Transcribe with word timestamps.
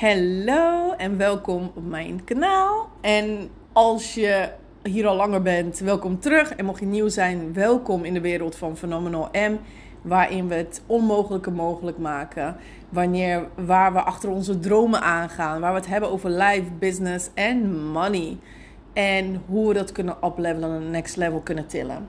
Hallo 0.00 0.92
en 0.92 1.16
welkom 1.16 1.70
op 1.74 1.86
mijn 1.86 2.24
kanaal. 2.24 2.88
En 3.00 3.50
als 3.72 4.14
je 4.14 4.48
hier 4.82 5.06
al 5.06 5.16
langer 5.16 5.42
bent, 5.42 5.78
welkom 5.78 6.20
terug. 6.20 6.54
En 6.54 6.64
mocht 6.64 6.80
je 6.80 6.86
nieuw 6.86 7.08
zijn, 7.08 7.52
welkom 7.52 8.04
in 8.04 8.14
de 8.14 8.20
wereld 8.20 8.56
van 8.56 8.76
Phenomenal 8.76 9.28
M. 9.32 9.56
Waarin 10.02 10.48
we 10.48 10.54
het 10.54 10.82
onmogelijke 10.86 11.50
mogelijk 11.50 11.98
maken. 11.98 12.56
Wanneer, 12.88 13.48
waar 13.54 13.92
we 13.92 14.00
achter 14.00 14.28
onze 14.28 14.58
dromen 14.58 15.02
aangaan. 15.02 15.60
Waar 15.60 15.72
we 15.72 15.78
het 15.78 15.88
hebben 15.88 16.10
over 16.10 16.30
life, 16.30 16.72
business 16.78 17.30
en 17.34 17.86
money. 17.86 18.36
En 18.92 19.42
hoe 19.46 19.68
we 19.68 19.74
dat 19.74 19.92
kunnen 19.92 20.16
uplevelen 20.24 20.70
en 20.70 20.90
next 20.90 21.16
level 21.16 21.40
kunnen 21.40 21.66
tillen. 21.66 22.08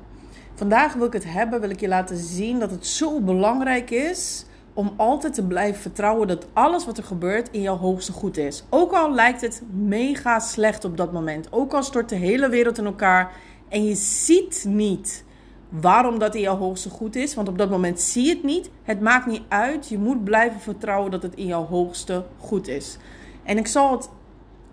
Vandaag 0.56 0.94
wil 0.94 1.06
ik 1.06 1.14
het 1.14 1.32
hebben, 1.32 1.62
wil 1.62 1.70
ik 1.70 1.80
je 1.80 1.88
laten 1.88 2.18
zien 2.18 2.60
dat 2.60 2.72
het 2.72 2.86
zo 2.86 3.22
belangrijk 3.22 3.90
is 3.90 4.46
om 4.80 4.94
altijd 4.96 5.34
te 5.34 5.44
blijven 5.44 5.82
vertrouwen 5.82 6.28
dat 6.28 6.48
alles 6.54 6.86
wat 6.86 6.98
er 6.98 7.04
gebeurt 7.04 7.50
in 7.52 7.62
jouw 7.62 7.78
hoogste 7.78 8.12
goed 8.12 8.38
is. 8.38 8.64
Ook 8.70 8.92
al 8.92 9.14
lijkt 9.14 9.42
het 9.42 9.62
mega 9.72 10.40
slecht 10.40 10.86
op 10.86 10.98
dat 10.98 11.12
moment. 11.12 11.48
Ook 11.52 11.74
al 11.74 11.84
stort 11.84 12.10
de 12.10 12.16
hele 12.16 12.50
wereld 12.50 12.78
in 12.78 12.86
elkaar 12.86 13.32
en 13.70 13.86
je 13.86 13.96
ziet 13.96 14.66
niet 14.68 15.24
waarom 15.70 16.20
dat 16.20 16.36
in 16.36 16.42
jouw 16.42 16.58
hoogste 16.58 16.90
goed 16.90 17.16
is. 17.16 17.36
Want 17.36 17.48
op 17.48 17.58
dat 17.58 17.70
moment 17.70 18.00
zie 18.00 18.24
je 18.24 18.30
het 18.30 18.44
niet. 18.44 18.70
Het 18.84 19.02
maakt 19.02 19.26
niet 19.26 19.42
uit. 19.48 19.90
Je 19.90 19.98
moet 19.98 20.24
blijven 20.24 20.60
vertrouwen 20.60 21.12
dat 21.12 21.24
het 21.24 21.36
in 21.36 21.46
jouw 21.46 21.66
hoogste 21.66 22.26
goed 22.38 22.68
is. 22.68 22.98
En 23.44 23.58
ik 23.58 23.68
zal 23.68 23.92
het 23.92 24.10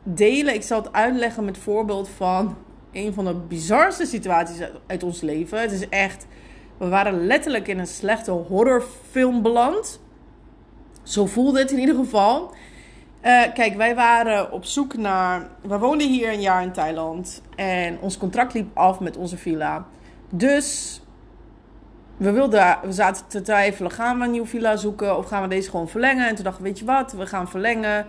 delen, 0.02 0.54
ik 0.54 0.62
zal 0.62 0.82
het 0.82 0.92
uitleggen 0.92 1.44
met 1.44 1.58
voorbeeld 1.58 2.08
van 2.08 2.56
een 2.92 3.14
van 3.14 3.24
de 3.24 3.34
bizarste 3.34 4.06
situaties 4.06 4.66
uit 4.86 5.02
ons 5.02 5.20
leven. 5.20 5.60
Het 5.60 5.72
is 5.72 5.88
echt 5.88 6.26
we 6.78 6.88
waren 6.88 7.26
letterlijk 7.26 7.68
in 7.68 7.78
een 7.78 7.86
slechte 7.86 8.30
horrorfilm 8.30 9.42
beland. 9.42 10.00
Zo 11.02 11.26
voelde 11.26 11.58
het 11.58 11.70
in 11.70 11.78
ieder 11.78 11.94
geval. 11.94 12.50
Uh, 13.22 13.42
kijk, 13.54 13.76
wij 13.76 13.94
waren 13.94 14.52
op 14.52 14.64
zoek 14.64 14.96
naar. 14.96 15.48
We 15.60 15.78
woonden 15.78 16.08
hier 16.08 16.32
een 16.32 16.40
jaar 16.40 16.62
in 16.62 16.72
Thailand. 16.72 17.42
En 17.56 17.98
ons 18.00 18.18
contract 18.18 18.54
liep 18.54 18.76
af 18.76 19.00
met 19.00 19.16
onze 19.16 19.36
villa. 19.36 19.86
Dus 20.30 21.00
we, 22.16 22.30
wilden, 22.30 22.78
we 22.82 22.92
zaten 22.92 23.26
te 23.26 23.42
twijfelen: 23.42 23.90
gaan 23.90 24.18
we 24.18 24.24
een 24.24 24.30
nieuwe 24.30 24.46
villa 24.46 24.76
zoeken 24.76 25.16
of 25.16 25.26
gaan 25.26 25.42
we 25.42 25.48
deze 25.48 25.70
gewoon 25.70 25.88
verlengen? 25.88 26.28
En 26.28 26.34
toen 26.34 26.44
dachten 26.44 26.62
we: 26.62 26.68
weet 26.68 26.78
je 26.78 26.84
wat, 26.84 27.12
we 27.12 27.26
gaan 27.26 27.48
verlengen. 27.48 28.06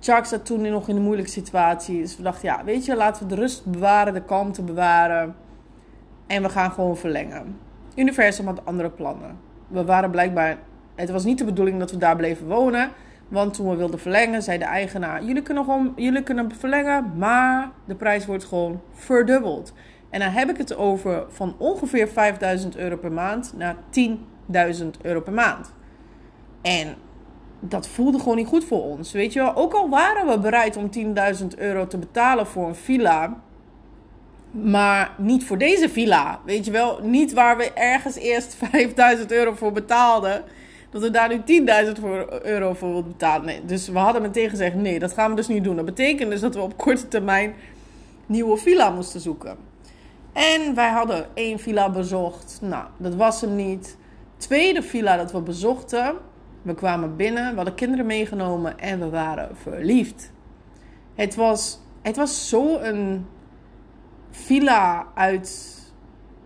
Chuck 0.00 0.24
zat 0.24 0.46
toen 0.46 0.62
nog 0.62 0.88
in 0.88 0.96
een 0.96 1.02
moeilijke 1.02 1.30
situatie. 1.30 2.00
Dus 2.00 2.16
we 2.16 2.22
dachten: 2.22 2.48
ja, 2.48 2.64
weet 2.64 2.84
je, 2.84 2.96
laten 2.96 3.22
we 3.22 3.34
de 3.34 3.40
rust 3.40 3.64
bewaren, 3.64 4.14
de 4.14 4.22
kalmte 4.22 4.62
bewaren. 4.62 5.36
En 6.26 6.42
we 6.42 6.48
gaan 6.48 6.72
gewoon 6.72 6.96
verlengen 6.96 7.65
universum 7.96 8.46
had 8.46 8.64
andere 8.64 8.90
plannen. 8.90 9.38
We 9.68 9.84
waren 9.84 10.10
blijkbaar. 10.10 10.58
Het 10.94 11.10
was 11.10 11.24
niet 11.24 11.38
de 11.38 11.44
bedoeling 11.44 11.78
dat 11.78 11.90
we 11.90 11.96
daar 11.96 12.16
bleven 12.16 12.46
wonen. 12.46 12.90
Want 13.28 13.54
toen 13.54 13.70
we 13.70 13.76
wilden 13.76 13.98
verlengen, 13.98 14.42
zei 14.42 14.58
de 14.58 14.64
eigenaar: 14.64 15.24
jullie 15.24 15.42
kunnen, 15.42 15.64
gewoon, 15.64 15.92
jullie 15.96 16.22
kunnen 16.22 16.52
verlengen, 16.54 17.12
maar 17.16 17.70
de 17.84 17.94
prijs 17.94 18.26
wordt 18.26 18.44
gewoon 18.44 18.80
verdubbeld. 18.92 19.72
En 20.10 20.20
dan 20.20 20.30
heb 20.30 20.50
ik 20.50 20.56
het 20.56 20.76
over 20.76 21.24
van 21.28 21.54
ongeveer 21.58 22.08
5000 22.08 22.76
euro 22.76 22.96
per 22.96 23.12
maand 23.12 23.52
naar 23.56 23.76
10.000 24.82 24.86
euro 25.02 25.20
per 25.20 25.32
maand. 25.32 25.72
En 26.62 26.94
dat 27.60 27.88
voelde 27.88 28.18
gewoon 28.18 28.36
niet 28.36 28.46
goed 28.46 28.64
voor 28.64 28.82
ons. 28.82 29.12
Weet 29.12 29.32
je 29.32 29.40
wel, 29.40 29.54
ook 29.54 29.74
al 29.74 29.88
waren 29.88 30.26
we 30.26 30.38
bereid 30.38 30.76
om 30.76 30.90
10.000 31.40 31.46
euro 31.56 31.86
te 31.86 31.98
betalen 31.98 32.46
voor 32.46 32.68
een 32.68 32.74
villa 32.74 33.42
maar 34.62 35.14
niet 35.18 35.44
voor 35.44 35.58
deze 35.58 35.88
villa. 35.88 36.40
Weet 36.44 36.64
je 36.64 36.70
wel? 36.70 37.00
Niet 37.02 37.32
waar 37.32 37.56
we 37.56 37.72
ergens 37.72 38.16
eerst 38.16 38.54
5000 38.70 39.32
euro 39.32 39.54
voor 39.54 39.72
betaalden. 39.72 40.44
Dat 40.90 41.02
we 41.02 41.10
daar 41.10 41.28
nu 41.28 41.62
10.000 41.94 42.02
euro 42.42 42.74
voor 42.74 43.04
betalen. 43.04 43.66
Dus 43.66 43.88
we 43.88 43.98
hadden 43.98 44.22
meteen 44.22 44.50
gezegd: 44.50 44.74
nee, 44.74 44.98
dat 44.98 45.12
gaan 45.12 45.30
we 45.30 45.36
dus 45.36 45.48
niet 45.48 45.64
doen. 45.64 45.76
Dat 45.76 45.84
betekent 45.84 46.30
dus 46.30 46.40
dat 46.40 46.54
we 46.54 46.60
op 46.60 46.76
korte 46.76 47.08
termijn 47.08 47.54
nieuwe 48.26 48.56
villa 48.56 48.90
moesten 48.90 49.20
zoeken. 49.20 49.56
En 50.32 50.74
wij 50.74 50.90
hadden 50.90 51.26
één 51.34 51.58
villa 51.58 51.90
bezocht. 51.90 52.58
Nou, 52.62 52.84
dat 52.96 53.14
was 53.14 53.40
hem 53.40 53.56
niet. 53.56 53.96
Tweede 54.36 54.82
villa 54.82 55.16
dat 55.16 55.32
we 55.32 55.40
bezochten. 55.40 56.14
We 56.62 56.74
kwamen 56.74 57.16
binnen, 57.16 57.50
we 57.50 57.56
hadden 57.56 57.74
kinderen 57.74 58.06
meegenomen 58.06 58.78
en 58.78 58.98
we 58.98 59.08
waren 59.08 59.56
verliefd. 59.62 60.32
Het 61.14 61.34
was, 61.34 61.80
het 62.02 62.16
was 62.16 62.48
zo 62.48 62.78
een 62.78 63.26
villa 64.44 65.06
uit. 65.14 65.74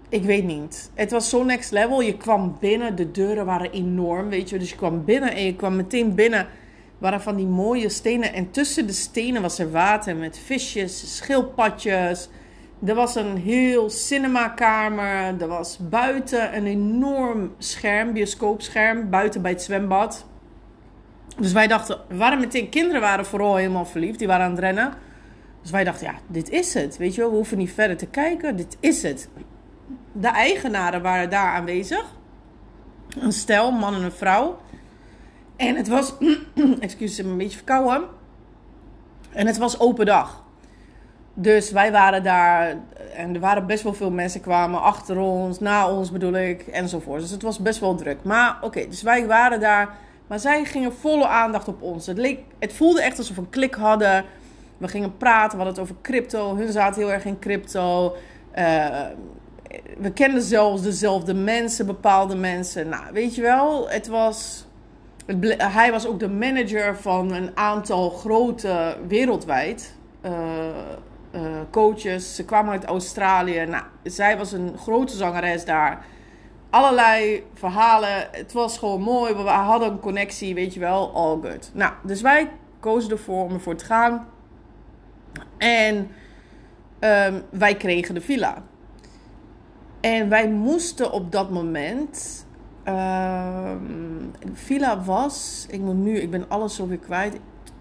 Ik 0.08 0.24
weet 0.24 0.44
niet. 0.44 0.90
Het 0.94 1.10
was 1.10 1.28
zo 1.28 1.44
next 1.44 1.70
level. 1.70 2.00
Je 2.00 2.16
kwam 2.16 2.56
binnen, 2.60 2.96
de 2.96 3.10
deuren 3.10 3.46
waren 3.46 3.72
enorm, 3.72 4.28
weet 4.28 4.48
je. 4.48 4.58
Dus 4.58 4.70
je 4.70 4.76
kwam 4.76 5.04
binnen 5.04 5.34
en 5.34 5.44
je 5.44 5.56
kwam 5.56 5.76
meteen 5.76 6.14
binnen. 6.14 6.46
Waren 6.98 7.20
van 7.20 7.36
die 7.36 7.46
mooie 7.46 7.88
stenen. 7.88 8.32
En 8.32 8.50
tussen 8.50 8.86
de 8.86 8.92
stenen 8.92 9.42
was 9.42 9.58
er 9.58 9.70
water 9.70 10.16
met 10.16 10.38
visjes, 10.38 11.16
schildpadjes. 11.16 12.28
Er 12.84 12.94
was 12.94 13.14
een 13.14 13.36
heel 13.36 13.90
cinemakamer. 13.90 15.40
Er 15.40 15.48
was 15.48 15.78
buiten 15.88 16.56
een 16.56 16.66
enorm 16.66 17.54
scherm, 17.58 18.12
bioscoopscherm, 18.12 19.10
buiten 19.10 19.42
bij 19.42 19.50
het 19.50 19.62
zwembad. 19.62 20.26
Dus 21.38 21.52
wij 21.52 21.66
dachten, 21.66 21.98
waren 22.08 22.40
meteen, 22.40 22.68
kinderen 22.68 23.00
waren 23.00 23.26
vooral 23.26 23.56
helemaal 23.56 23.86
verliefd. 23.86 24.18
Die 24.18 24.28
waren 24.28 24.44
aan 24.44 24.50
het 24.50 24.60
rennen. 24.60 24.92
Dus 25.62 25.70
wij 25.70 25.84
dachten, 25.84 26.06
ja, 26.06 26.14
dit 26.26 26.50
is 26.50 26.74
het. 26.74 26.96
Weet 26.96 27.14
je 27.14 27.20
wel, 27.20 27.30
we 27.30 27.36
hoeven 27.36 27.58
niet 27.58 27.72
verder 27.72 27.96
te 27.96 28.06
kijken. 28.06 28.56
Dit 28.56 28.76
is 28.80 29.02
het. 29.02 29.28
De 30.12 30.28
eigenaren 30.28 31.02
waren 31.02 31.30
daar 31.30 31.54
aanwezig. 31.54 32.04
Een 33.18 33.32
stel, 33.32 33.70
man 33.70 33.94
en 33.94 34.02
een 34.02 34.12
vrouw. 34.12 34.58
En 35.56 35.76
het 35.76 35.88
was, 35.88 36.14
excuus, 36.80 37.18
ik 37.18 37.24
een 37.24 37.36
beetje 37.36 37.56
verkouden. 37.56 38.08
En 39.30 39.46
het 39.46 39.58
was 39.58 39.80
open 39.80 40.06
dag. 40.06 40.44
Dus 41.34 41.70
wij 41.70 41.92
waren 41.92 42.22
daar 42.22 42.76
en 43.14 43.34
er 43.34 43.40
waren 43.40 43.66
best 43.66 43.82
wel 43.82 43.94
veel 43.94 44.10
mensen 44.10 44.40
kwamen 44.40 44.82
achter 44.82 45.18
ons, 45.18 45.58
na 45.58 45.90
ons 45.90 46.12
bedoel 46.12 46.36
ik, 46.36 46.66
enzovoort. 46.66 47.20
Dus 47.20 47.30
het 47.30 47.42
was 47.42 47.58
best 47.58 47.80
wel 47.80 47.94
druk. 47.94 48.22
Maar 48.22 48.58
oké, 48.60 48.86
dus 48.88 49.02
wij 49.02 49.26
waren 49.26 49.60
daar. 49.60 49.96
Maar 50.26 50.38
zij 50.38 50.64
gingen 50.64 50.92
volle 50.92 51.26
aandacht 51.26 51.68
op 51.68 51.82
ons. 51.82 52.06
Het, 52.06 52.18
leek, 52.18 52.40
het 52.58 52.72
voelde 52.72 53.02
echt 53.02 53.18
alsof 53.18 53.36
we 53.36 53.42
een 53.42 53.50
klik 53.50 53.74
hadden. 53.74 54.24
We 54.80 54.88
gingen 54.88 55.16
praten, 55.16 55.58
we 55.58 55.64
hadden 55.64 55.82
het 55.82 55.92
over 55.92 56.02
crypto. 56.02 56.56
Hun 56.56 56.72
zaten 56.72 57.02
heel 57.02 57.12
erg 57.12 57.24
in 57.24 57.38
crypto. 57.38 58.16
Uh, 58.58 59.06
we 59.98 60.12
kenden 60.12 60.42
zelfs 60.42 60.82
dezelfde 60.82 61.34
mensen, 61.34 61.86
bepaalde 61.86 62.36
mensen. 62.36 62.88
Nou, 62.88 63.04
weet 63.12 63.34
je 63.34 63.42
wel, 63.42 63.90
het 63.90 64.06
was. 64.06 64.66
hij 65.56 65.90
was 65.90 66.06
ook 66.06 66.18
de 66.18 66.28
manager 66.28 66.96
van 66.96 67.32
een 67.32 67.50
aantal 67.54 68.10
grote 68.10 68.96
wereldwijd 69.08 69.94
uh, 70.24 70.32
uh, 71.34 71.40
coaches. 71.70 72.34
Ze 72.34 72.44
kwamen 72.44 72.72
uit 72.72 72.84
Australië. 72.84 73.64
Nou, 73.64 73.84
zij 74.02 74.36
was 74.36 74.52
een 74.52 74.78
grote 74.78 75.16
zangeres 75.16 75.64
daar. 75.64 76.04
Allerlei 76.70 77.46
verhalen. 77.54 78.28
Het 78.30 78.52
was 78.52 78.78
gewoon 78.78 79.00
mooi. 79.00 79.34
We 79.34 79.40
hadden 79.40 79.90
een 79.90 80.00
connectie, 80.00 80.54
weet 80.54 80.74
je 80.74 80.80
wel. 80.80 81.14
All 81.14 81.38
good. 81.50 81.70
Nou, 81.74 81.92
dus 82.02 82.20
wij 82.20 82.50
kozen 82.80 83.10
ervoor 83.10 83.44
om 83.44 83.52
ervoor 83.52 83.76
te 83.76 83.84
gaan. 83.84 84.28
En 85.60 85.96
um, 87.00 87.42
wij 87.50 87.76
kregen 87.76 88.14
de 88.14 88.20
villa. 88.20 88.62
En 90.00 90.28
wij 90.28 90.48
moesten 90.48 91.12
op 91.12 91.32
dat 91.32 91.50
moment. 91.50 92.46
Um, 92.84 94.32
de 94.38 94.54
villa 94.54 95.02
was, 95.02 95.66
ik 95.70 95.80
moet 95.80 95.96
nu, 95.96 96.18
ik 96.18 96.30
ben 96.30 96.48
alles 96.48 96.74
zo 96.74 96.86
weer 96.86 96.98
kwijt, 96.98 97.36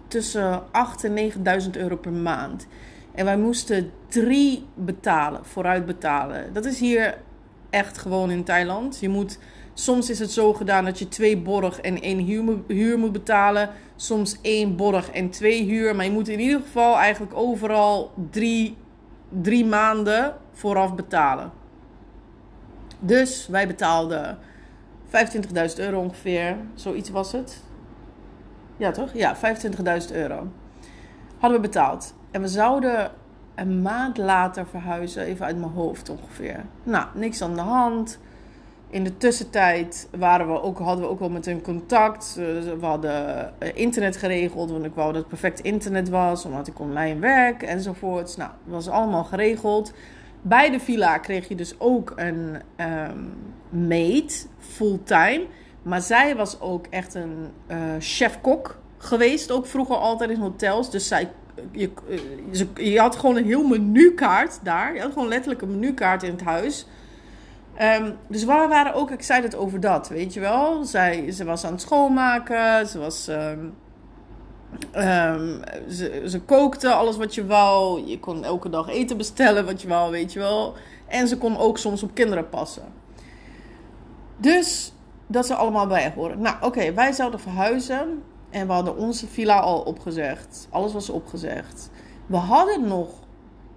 tussen 0.08 0.72
8 0.72 1.04
en 1.04 1.12
9000 1.12 1.76
euro 1.76 1.96
per 1.96 2.12
maand. 2.12 2.66
En 3.14 3.24
wij 3.24 3.38
moesten 3.38 3.90
drie 4.08 4.66
betalen, 4.74 5.44
vooruit 5.44 5.86
betalen. 5.86 6.52
Dat 6.52 6.64
is 6.64 6.80
hier 6.80 7.18
echt 7.70 7.98
gewoon 7.98 8.30
in 8.30 8.44
Thailand. 8.44 8.98
Je 9.00 9.08
moet 9.08 9.38
Soms 9.74 10.10
is 10.10 10.18
het 10.18 10.30
zo 10.30 10.52
gedaan 10.52 10.84
dat 10.84 10.98
je 10.98 11.08
twee 11.08 11.38
borg 11.38 11.80
en 11.80 12.00
één 12.00 12.18
huur, 12.66 12.98
moet 12.98 13.12
betalen. 13.12 13.70
Soms 13.96 14.38
één 14.42 14.76
borg 14.76 15.10
en 15.10 15.30
twee 15.30 15.64
huur. 15.64 15.96
Maar 15.96 16.04
je 16.04 16.10
moet 16.10 16.28
in 16.28 16.40
ieder 16.40 16.60
geval 16.60 16.96
eigenlijk 16.96 17.34
overal 17.34 18.12
drie, 18.30 18.76
drie 19.28 19.64
maanden 19.64 20.34
vooraf 20.52 20.94
betalen. 20.94 21.52
Dus 22.98 23.46
wij 23.46 23.66
betaalden 23.66 24.38
25.000 25.06 25.12
euro 25.76 26.00
ongeveer. 26.00 26.56
Zoiets 26.74 27.10
was 27.10 27.32
het. 27.32 27.62
Ja, 28.76 28.90
toch? 28.90 29.12
Ja, 29.12 29.36
25.000 29.36 30.12
euro. 30.12 30.48
Hadden 31.38 31.60
we 31.60 31.66
betaald. 31.66 32.14
En 32.30 32.40
we 32.40 32.48
zouden 32.48 33.10
een 33.54 33.82
maand 33.82 34.16
later 34.16 34.66
verhuizen, 34.66 35.22
even 35.22 35.46
uit 35.46 35.58
mijn 35.58 35.72
hoofd 35.72 36.08
ongeveer. 36.08 36.64
Nou, 36.82 37.06
niks 37.14 37.42
aan 37.42 37.54
de 37.54 37.60
hand. 37.60 38.18
In 38.90 39.04
de 39.04 39.16
tussentijd 39.16 40.08
waren 40.18 40.52
we 40.52 40.62
ook, 40.62 40.78
hadden 40.78 41.04
we 41.04 41.10
ook 41.10 41.18
wel 41.18 41.30
met 41.30 41.46
hun 41.46 41.62
contact. 41.62 42.34
We 42.34 42.76
hadden 42.80 43.52
eh, 43.58 43.68
internet 43.74 44.16
geregeld, 44.16 44.70
want 44.70 44.84
ik 44.84 44.94
wou 44.94 45.12
dat 45.12 45.20
het 45.20 45.28
perfect 45.28 45.60
internet 45.60 46.08
was, 46.08 46.44
omdat 46.44 46.66
ik 46.66 46.80
online 46.80 47.20
werk 47.20 47.62
enzovoorts. 47.62 48.36
Nou, 48.36 48.50
dat 48.64 48.74
was 48.74 48.88
allemaal 48.88 49.24
geregeld. 49.24 49.92
Bij 50.42 50.70
de 50.70 50.80
villa 50.80 51.18
kreeg 51.18 51.48
je 51.48 51.54
dus 51.54 51.74
ook 51.78 52.12
een 52.16 52.56
um, 52.76 53.32
maid, 53.88 54.48
fulltime. 54.58 55.46
Maar 55.82 56.00
zij 56.00 56.36
was 56.36 56.60
ook 56.60 56.86
echt 56.86 57.14
een 57.14 57.48
uh, 57.68 57.76
chef-kok. 57.98 58.78
geweest, 58.98 59.50
ook 59.50 59.66
vroeger 59.66 59.96
altijd 59.96 60.30
in 60.30 60.40
hotels. 60.40 60.90
Dus 60.90 61.08
zij, 61.08 61.30
je, 61.70 61.90
je 62.74 62.98
had 62.98 63.16
gewoon 63.16 63.36
een 63.36 63.44
heel 63.44 63.66
menukaart 63.66 64.58
daar. 64.62 64.94
Je 64.94 65.00
had 65.00 65.12
gewoon 65.12 65.28
letterlijk 65.28 65.62
een 65.62 65.70
menukaart 65.78 66.22
in 66.22 66.30
het 66.30 66.42
huis. 66.42 66.86
Um, 67.80 68.16
dus 68.28 68.44
we 68.44 68.66
waren 68.68 68.94
ook 68.94 69.10
excited 69.10 69.56
over 69.56 69.80
dat, 69.80 70.08
weet 70.08 70.34
je 70.34 70.40
wel. 70.40 70.84
Zij, 70.84 71.30
ze 71.30 71.44
was 71.44 71.64
aan 71.64 71.72
het 71.72 71.80
schoonmaken, 71.80 72.86
ze 72.86 72.98
was... 72.98 73.28
Um, 73.28 73.74
um, 74.96 75.60
ze, 75.88 76.22
ze 76.26 76.40
kookte 76.40 76.92
alles 76.92 77.16
wat 77.16 77.34
je 77.34 77.46
wou. 77.46 78.06
Je 78.06 78.20
kon 78.20 78.44
elke 78.44 78.68
dag 78.68 78.88
eten 78.88 79.16
bestellen 79.16 79.64
wat 79.64 79.82
je 79.82 79.88
wou, 79.88 80.10
weet 80.10 80.32
je 80.32 80.38
wel. 80.38 80.74
En 81.06 81.28
ze 81.28 81.38
kon 81.38 81.58
ook 81.58 81.78
soms 81.78 82.02
op 82.02 82.14
kinderen 82.14 82.48
passen. 82.48 82.84
Dus 84.36 84.92
dat 85.26 85.46
ze 85.46 85.54
allemaal 85.54 85.86
bij 85.86 86.12
horen. 86.14 86.40
Nou, 86.40 86.56
oké, 86.60 86.92
wij 86.92 87.12
zouden 87.12 87.40
verhuizen. 87.40 88.22
En 88.50 88.66
we 88.66 88.72
hadden 88.72 88.96
onze 88.96 89.26
villa 89.26 89.60
al 89.60 89.80
opgezegd. 89.80 90.68
Alles 90.70 90.92
was 90.92 91.10
opgezegd. 91.10 91.90
We 92.26 92.36
hadden 92.36 92.88
nog 92.88 93.08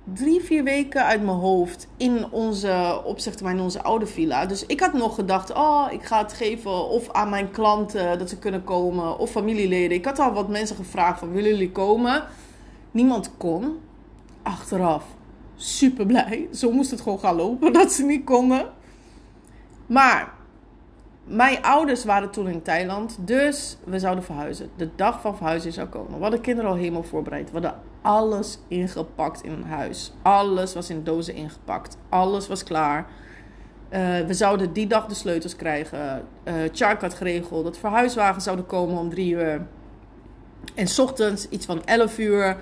drie, 0.03 0.41
vier 0.41 0.63
weken 0.63 1.05
uit 1.05 1.23
mijn 1.23 1.37
hoofd 1.37 1.87
in 1.97 2.31
onze 2.31 3.01
opzichttermijn, 3.05 3.57
in 3.57 3.63
onze 3.63 3.83
oude 3.83 4.05
villa. 4.05 4.45
Dus 4.45 4.65
ik 4.65 4.79
had 4.79 4.93
nog 4.93 5.15
gedacht, 5.15 5.53
oh, 5.53 5.87
ik 5.91 6.03
ga 6.03 6.21
het 6.21 6.33
geven 6.33 6.89
of 6.89 7.11
aan 7.11 7.29
mijn 7.29 7.51
klanten 7.51 8.19
dat 8.19 8.29
ze 8.29 8.39
kunnen 8.39 8.63
komen, 8.63 9.17
of 9.17 9.29
familieleden. 9.29 9.97
Ik 9.97 10.05
had 10.05 10.19
al 10.19 10.33
wat 10.33 10.49
mensen 10.49 10.75
gevraagd 10.75 11.19
van, 11.19 11.31
willen 11.31 11.49
jullie 11.49 11.71
komen? 11.71 12.23
Niemand 12.91 13.31
kon. 13.37 13.79
Achteraf, 14.41 15.05
super 15.55 16.05
blij. 16.05 16.47
Zo 16.53 16.71
moest 16.71 16.91
het 16.91 17.01
gewoon 17.01 17.19
gaan 17.19 17.35
lopen, 17.35 17.73
dat 17.79 17.91
ze 17.91 18.03
niet 18.03 18.25
konden. 18.25 18.71
Maar 19.85 20.33
mijn 21.23 21.61
ouders 21.61 22.05
waren 22.05 22.29
toen 22.29 22.47
in 22.47 22.61
Thailand, 22.61 23.17
dus 23.19 23.77
we 23.83 23.99
zouden 23.99 24.23
verhuizen. 24.23 24.69
De 24.75 24.89
dag 24.95 25.21
van 25.21 25.37
verhuizen 25.37 25.73
zou 25.73 25.87
komen. 25.87 26.15
We 26.15 26.21
hadden 26.21 26.41
kinderen 26.41 26.69
al 26.69 26.77
helemaal 26.77 27.03
voorbereid. 27.03 27.51
We 27.51 27.53
hadden 27.53 27.79
alles 28.01 28.59
ingepakt 28.67 29.43
in 29.43 29.61
huis. 29.61 30.13
Alles 30.21 30.73
was 30.73 30.89
in 30.89 31.03
dozen 31.03 31.33
ingepakt. 31.33 31.97
Alles 32.09 32.47
was 32.47 32.63
klaar. 32.63 33.05
Uh, 33.89 34.19
we 34.19 34.33
zouden 34.33 34.73
die 34.73 34.87
dag 34.87 35.05
de 35.05 35.13
sleutels 35.13 35.55
krijgen. 35.55 36.25
Uh, 36.43 36.53
Chark 36.71 37.01
had 37.01 37.13
geregeld 37.13 37.63
dat 37.63 37.77
verhuiswagens 37.77 38.43
zouden 38.43 38.65
komen 38.65 38.97
om 38.97 39.09
drie 39.09 39.33
uur. 39.33 39.65
En 40.75 40.87
s 40.87 40.99
ochtends, 40.99 41.49
iets 41.49 41.65
van 41.65 41.85
11 41.85 42.17
uur, 42.17 42.57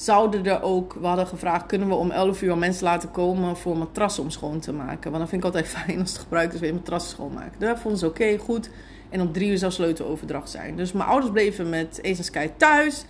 zouden 0.00 0.46
er 0.46 0.62
ook... 0.62 0.96
We 1.00 1.06
hadden 1.06 1.26
gevraagd, 1.26 1.66
kunnen 1.66 1.88
we 1.88 1.94
om 1.94 2.10
11 2.10 2.42
uur 2.42 2.58
mensen 2.58 2.84
laten 2.84 3.10
komen 3.10 3.56
voor 3.56 3.76
matrassen 3.76 4.22
om 4.22 4.30
schoon 4.30 4.60
te 4.60 4.72
maken? 4.72 5.10
Want 5.10 5.18
dat 5.18 5.28
vind 5.28 5.44
ik 5.44 5.54
altijd 5.54 5.68
fijn 5.78 6.00
als 6.00 6.12
het 6.12 6.20
gebruikt 6.20 6.54
is, 6.54 6.60
weer 6.60 6.74
matrassen 6.74 7.10
schoonmaken. 7.10 7.60
Dat 7.60 7.78
vonden 7.78 7.98
ze 7.98 8.06
oké, 8.06 8.38
goed. 8.38 8.70
En 9.08 9.20
om 9.20 9.32
drie 9.32 9.50
uur 9.50 9.58
zou 9.58 9.72
sleuteloverdracht 9.72 10.50
zijn. 10.50 10.76
Dus 10.76 10.92
mijn 10.92 11.08
ouders 11.08 11.32
bleven 11.32 11.68
met 11.68 12.00
Ace 12.02 12.52
thuis 12.56 13.04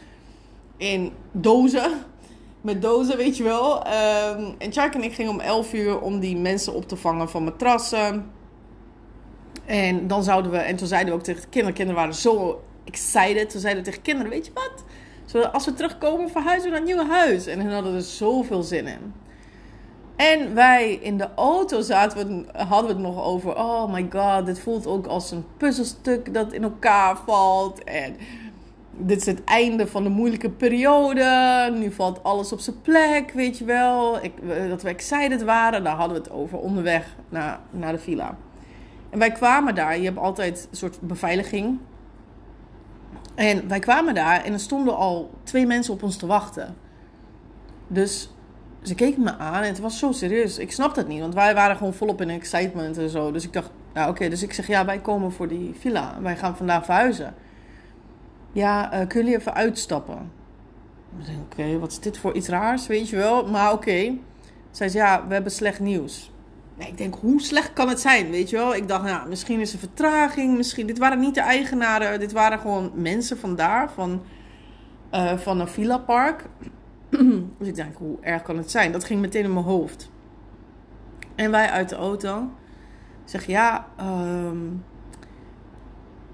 in 0.76 1.12
dozen. 1.32 1.92
Met 2.60 2.82
dozen, 2.82 3.16
weet 3.16 3.36
je 3.36 3.42
wel. 3.42 3.76
Um, 3.76 4.54
en 4.58 4.72
Chuck 4.72 4.94
en 4.94 5.02
ik 5.02 5.12
gingen 5.12 5.32
om 5.32 5.40
11 5.40 5.72
uur 5.72 6.00
om 6.00 6.20
die 6.20 6.36
mensen 6.36 6.74
op 6.74 6.88
te 6.88 6.96
vangen 6.96 7.28
van 7.28 7.44
matrassen. 7.44 8.30
En 9.64 10.06
dan 10.06 10.22
zouden 10.22 10.50
we, 10.50 10.56
en 10.56 10.76
toen 10.76 10.86
zeiden 10.86 11.12
we 11.12 11.18
ook 11.18 11.24
tegen 11.24 11.40
de 11.40 11.48
kinderen, 11.48 11.76
kinderen 11.76 12.00
waren 12.00 12.14
zo 12.14 12.62
excited. 12.84 13.50
Toen 13.50 13.60
zeiden 13.60 13.84
we 13.84 13.88
tegen 13.88 14.04
kinderen, 14.04 14.32
weet 14.32 14.46
je 14.46 14.52
wat? 14.54 14.84
Als 15.52 15.64
we 15.64 15.74
terugkomen, 15.74 16.30
verhuizen 16.30 16.64
we 16.64 16.70
naar 16.70 16.88
een 16.88 16.94
nieuw 16.94 17.08
huis. 17.08 17.46
En 17.46 17.60
hun 17.60 17.72
hadden 17.72 17.94
er 17.94 18.02
zoveel 18.02 18.62
zin 18.62 18.86
in. 18.86 19.12
En 20.16 20.54
wij 20.54 20.92
in 20.92 21.18
de 21.18 21.28
auto 21.34 21.80
zaten, 21.80 22.46
hadden 22.56 22.86
we 22.86 22.92
het 22.92 23.14
nog 23.14 23.24
over, 23.24 23.56
oh 23.56 23.92
my 23.92 24.08
god, 24.10 24.46
dit 24.46 24.60
voelt 24.60 24.86
ook 24.86 25.06
als 25.06 25.30
een 25.30 25.44
puzzelstuk 25.56 26.34
dat 26.34 26.52
in 26.52 26.62
elkaar 26.62 27.16
valt. 27.26 27.84
En 27.84 28.16
dit 28.96 29.20
is 29.20 29.26
het 29.26 29.44
einde 29.44 29.86
van 29.86 30.02
de 30.02 30.08
moeilijke 30.08 30.50
periode. 30.50 31.70
Nu 31.78 31.92
valt 31.92 32.22
alles 32.22 32.52
op 32.52 32.60
zijn 32.60 32.80
plek, 32.82 33.30
weet 33.30 33.58
je 33.58 33.64
wel. 33.64 34.24
Ik, 34.24 34.32
dat 34.68 34.82
we 34.82 34.88
excited 34.88 35.42
waren, 35.42 35.84
daar 35.84 35.96
hadden 35.96 36.16
we 36.16 36.22
het 36.22 36.32
over 36.32 36.58
onderweg 36.58 37.16
naar, 37.28 37.60
naar 37.70 37.92
de 37.92 37.98
villa. 37.98 38.36
En 39.10 39.18
wij 39.18 39.32
kwamen 39.32 39.74
daar, 39.74 39.98
je 39.98 40.04
hebt 40.04 40.18
altijd 40.18 40.68
een 40.70 40.76
soort 40.76 41.00
beveiliging. 41.00 41.78
En 43.38 43.68
wij 43.68 43.78
kwamen 43.78 44.14
daar 44.14 44.44
en 44.44 44.52
er 44.52 44.60
stonden 44.60 44.96
al 44.96 45.30
twee 45.42 45.66
mensen 45.66 45.92
op 45.92 46.02
ons 46.02 46.16
te 46.16 46.26
wachten. 46.26 46.76
Dus 47.88 48.30
ze 48.82 48.94
keken 48.94 49.22
me 49.22 49.36
aan 49.36 49.62
en 49.62 49.68
het 49.68 49.78
was 49.78 49.98
zo 49.98 50.12
serieus. 50.12 50.58
Ik 50.58 50.72
snapte 50.72 51.00
het 51.00 51.08
niet, 51.08 51.20
want 51.20 51.34
wij 51.34 51.54
waren 51.54 51.76
gewoon 51.76 51.94
volop 51.94 52.20
in 52.20 52.30
excitement 52.30 52.98
en 52.98 53.08
zo. 53.08 53.32
Dus 53.32 53.44
ik 53.44 53.52
dacht, 53.52 53.70
ja 53.94 54.08
oké, 54.08 54.28
dus 54.28 54.42
ik 54.42 54.52
zeg 54.52 54.66
ja, 54.66 54.84
wij 54.84 54.98
komen 54.98 55.32
voor 55.32 55.48
die 55.48 55.74
villa. 55.78 56.16
Wij 56.20 56.36
gaan 56.36 56.56
vandaag 56.56 56.84
verhuizen. 56.84 57.34
Ja, 58.52 58.84
uh, 58.84 58.90
kunnen 58.90 59.08
jullie 59.24 59.36
even 59.36 59.54
uitstappen? 59.54 60.32
Ik 61.18 61.26
denk, 61.26 61.38
oké, 61.52 61.78
wat 61.78 61.90
is 61.90 62.00
dit 62.00 62.18
voor 62.18 62.34
iets 62.34 62.48
raars, 62.48 62.86
weet 62.86 63.08
je 63.08 63.16
wel? 63.16 63.46
Maar 63.46 63.72
oké. 63.72 64.14
Zij 64.70 64.88
zei, 64.88 65.04
ja, 65.04 65.26
we 65.26 65.34
hebben 65.34 65.52
slecht 65.52 65.80
nieuws. 65.80 66.32
Nee, 66.78 66.88
ik 66.88 66.98
denk, 66.98 67.14
hoe 67.14 67.40
slecht 67.40 67.72
kan 67.72 67.88
het 67.88 68.00
zijn, 68.00 68.30
weet 68.30 68.50
je 68.50 68.56
wel? 68.56 68.74
Ik 68.74 68.88
dacht, 68.88 69.04
nou, 69.04 69.28
misschien 69.28 69.60
is 69.60 69.72
er 69.72 69.78
vertraging, 69.78 70.56
misschien... 70.56 70.86
Dit 70.86 70.98
waren 70.98 71.18
niet 71.18 71.34
de 71.34 71.40
eigenaren, 71.40 72.20
dit 72.20 72.32
waren 72.32 72.58
gewoon 72.58 72.90
mensen 72.94 73.38
vandaar, 73.38 73.90
van, 73.92 74.22
uh, 75.12 75.38
van 75.38 75.60
een 75.60 75.68
villa 75.68 75.98
park. 75.98 76.44
dus 77.58 77.68
ik 77.68 77.74
denk, 77.74 77.96
hoe 77.96 78.16
erg 78.20 78.42
kan 78.42 78.56
het 78.56 78.70
zijn? 78.70 78.92
Dat 78.92 79.04
ging 79.04 79.20
meteen 79.20 79.44
in 79.44 79.52
mijn 79.52 79.64
hoofd. 79.64 80.10
En 81.34 81.50
wij 81.50 81.70
uit 81.70 81.88
de 81.88 81.96
auto. 81.96 82.50
Zeg, 83.24 83.46
ja, 83.46 83.86
um, 84.00 84.84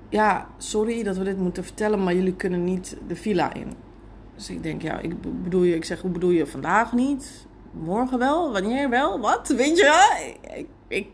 ja, 0.08 0.48
sorry 0.58 1.02
dat 1.02 1.16
we 1.16 1.24
dit 1.24 1.38
moeten 1.38 1.64
vertellen, 1.64 2.02
maar 2.04 2.14
jullie 2.14 2.34
kunnen 2.34 2.64
niet 2.64 2.96
de 3.06 3.16
villa 3.16 3.54
in. 3.54 3.72
Dus 4.34 4.50
ik 4.50 4.62
denk, 4.62 4.82
ja, 4.82 4.98
ik 4.98 5.42
bedoel 5.42 5.62
je, 5.62 5.74
ik 5.74 5.84
zeg, 5.84 6.00
hoe 6.00 6.10
bedoel 6.10 6.30
je 6.30 6.46
vandaag 6.46 6.92
niet? 6.92 7.46
Morgen 7.82 8.18
wel? 8.18 8.52
Wanneer 8.52 8.88
wel? 8.90 9.20
Wat? 9.20 9.48
Weet 9.48 9.78
je? 9.78 10.34
Ik, 10.88 11.08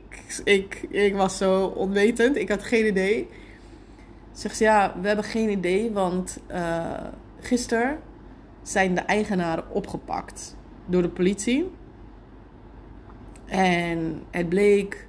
ik, 0.44 0.86
ik, 0.90 1.14
was 1.14 1.36
zo 1.36 1.64
onwetend. 1.64 2.36
Ik 2.36 2.48
had 2.48 2.62
geen 2.62 2.86
idee. 2.86 3.28
Zegt 4.32 4.56
ze, 4.56 4.64
ja, 4.64 4.94
we 5.00 5.06
hebben 5.06 5.24
geen 5.24 5.50
idee, 5.50 5.90
want 5.90 6.38
uh, 6.50 6.90
gisteren 7.40 7.98
zijn 8.62 8.94
de 8.94 9.00
eigenaren 9.00 9.70
opgepakt 9.70 10.56
door 10.86 11.02
de 11.02 11.08
politie. 11.08 11.70
En 13.46 14.22
het 14.30 14.48
bleek, 14.48 15.06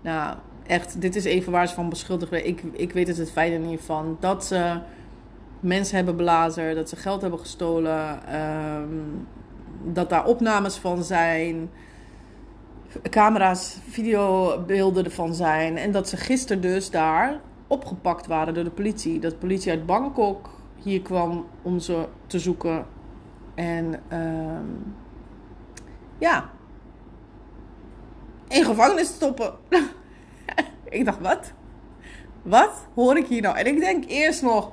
nou, 0.00 0.36
echt, 0.66 1.00
dit 1.00 1.16
is 1.16 1.24
even 1.24 1.52
waar 1.52 1.68
ze 1.68 1.74
van 1.74 1.88
beschuldigd. 1.88 2.32
Ik, 2.32 2.62
ik 2.72 2.92
weet 2.92 3.06
het 3.06 3.16
het 3.16 3.36
er 3.36 3.58
niet 3.58 3.80
van. 3.80 4.16
Dat 4.20 4.44
ze 4.44 4.78
mensen 5.60 5.96
hebben 5.96 6.16
blazen, 6.16 6.74
dat 6.74 6.88
ze 6.88 6.96
geld 6.96 7.20
hebben 7.20 7.40
gestolen, 7.40 8.26
ehm, 8.26 8.88
dat 9.82 10.10
daar 10.10 10.24
opnames 10.24 10.76
van 10.76 11.04
zijn, 11.04 11.70
camera's, 13.10 13.78
videobeelden 13.88 15.04
ervan 15.04 15.34
zijn. 15.34 15.76
En 15.76 15.92
dat 15.92 16.08
ze 16.08 16.16
gisteren 16.16 16.62
dus 16.62 16.90
daar 16.90 17.40
opgepakt 17.66 18.26
waren 18.26 18.54
door 18.54 18.64
de 18.64 18.70
politie. 18.70 19.18
Dat 19.18 19.30
de 19.30 19.36
politie 19.36 19.70
uit 19.70 19.86
Bangkok 19.86 20.50
hier 20.76 21.02
kwam 21.02 21.46
om 21.62 21.78
ze 21.78 22.06
te 22.26 22.38
zoeken. 22.38 22.86
En 23.54 24.02
um, 24.12 24.94
ja, 26.18 26.50
in 28.48 28.64
gevangenis 28.64 29.08
stoppen. 29.08 29.54
Ik 30.88 31.04
dacht, 31.04 31.20
wat? 31.20 31.52
Wat 32.42 32.86
hoor 32.94 33.16
ik 33.16 33.26
hier 33.26 33.42
nou? 33.42 33.56
En 33.56 33.66
ik 33.66 33.80
denk 33.80 34.04
eerst 34.06 34.42
nog, 34.42 34.72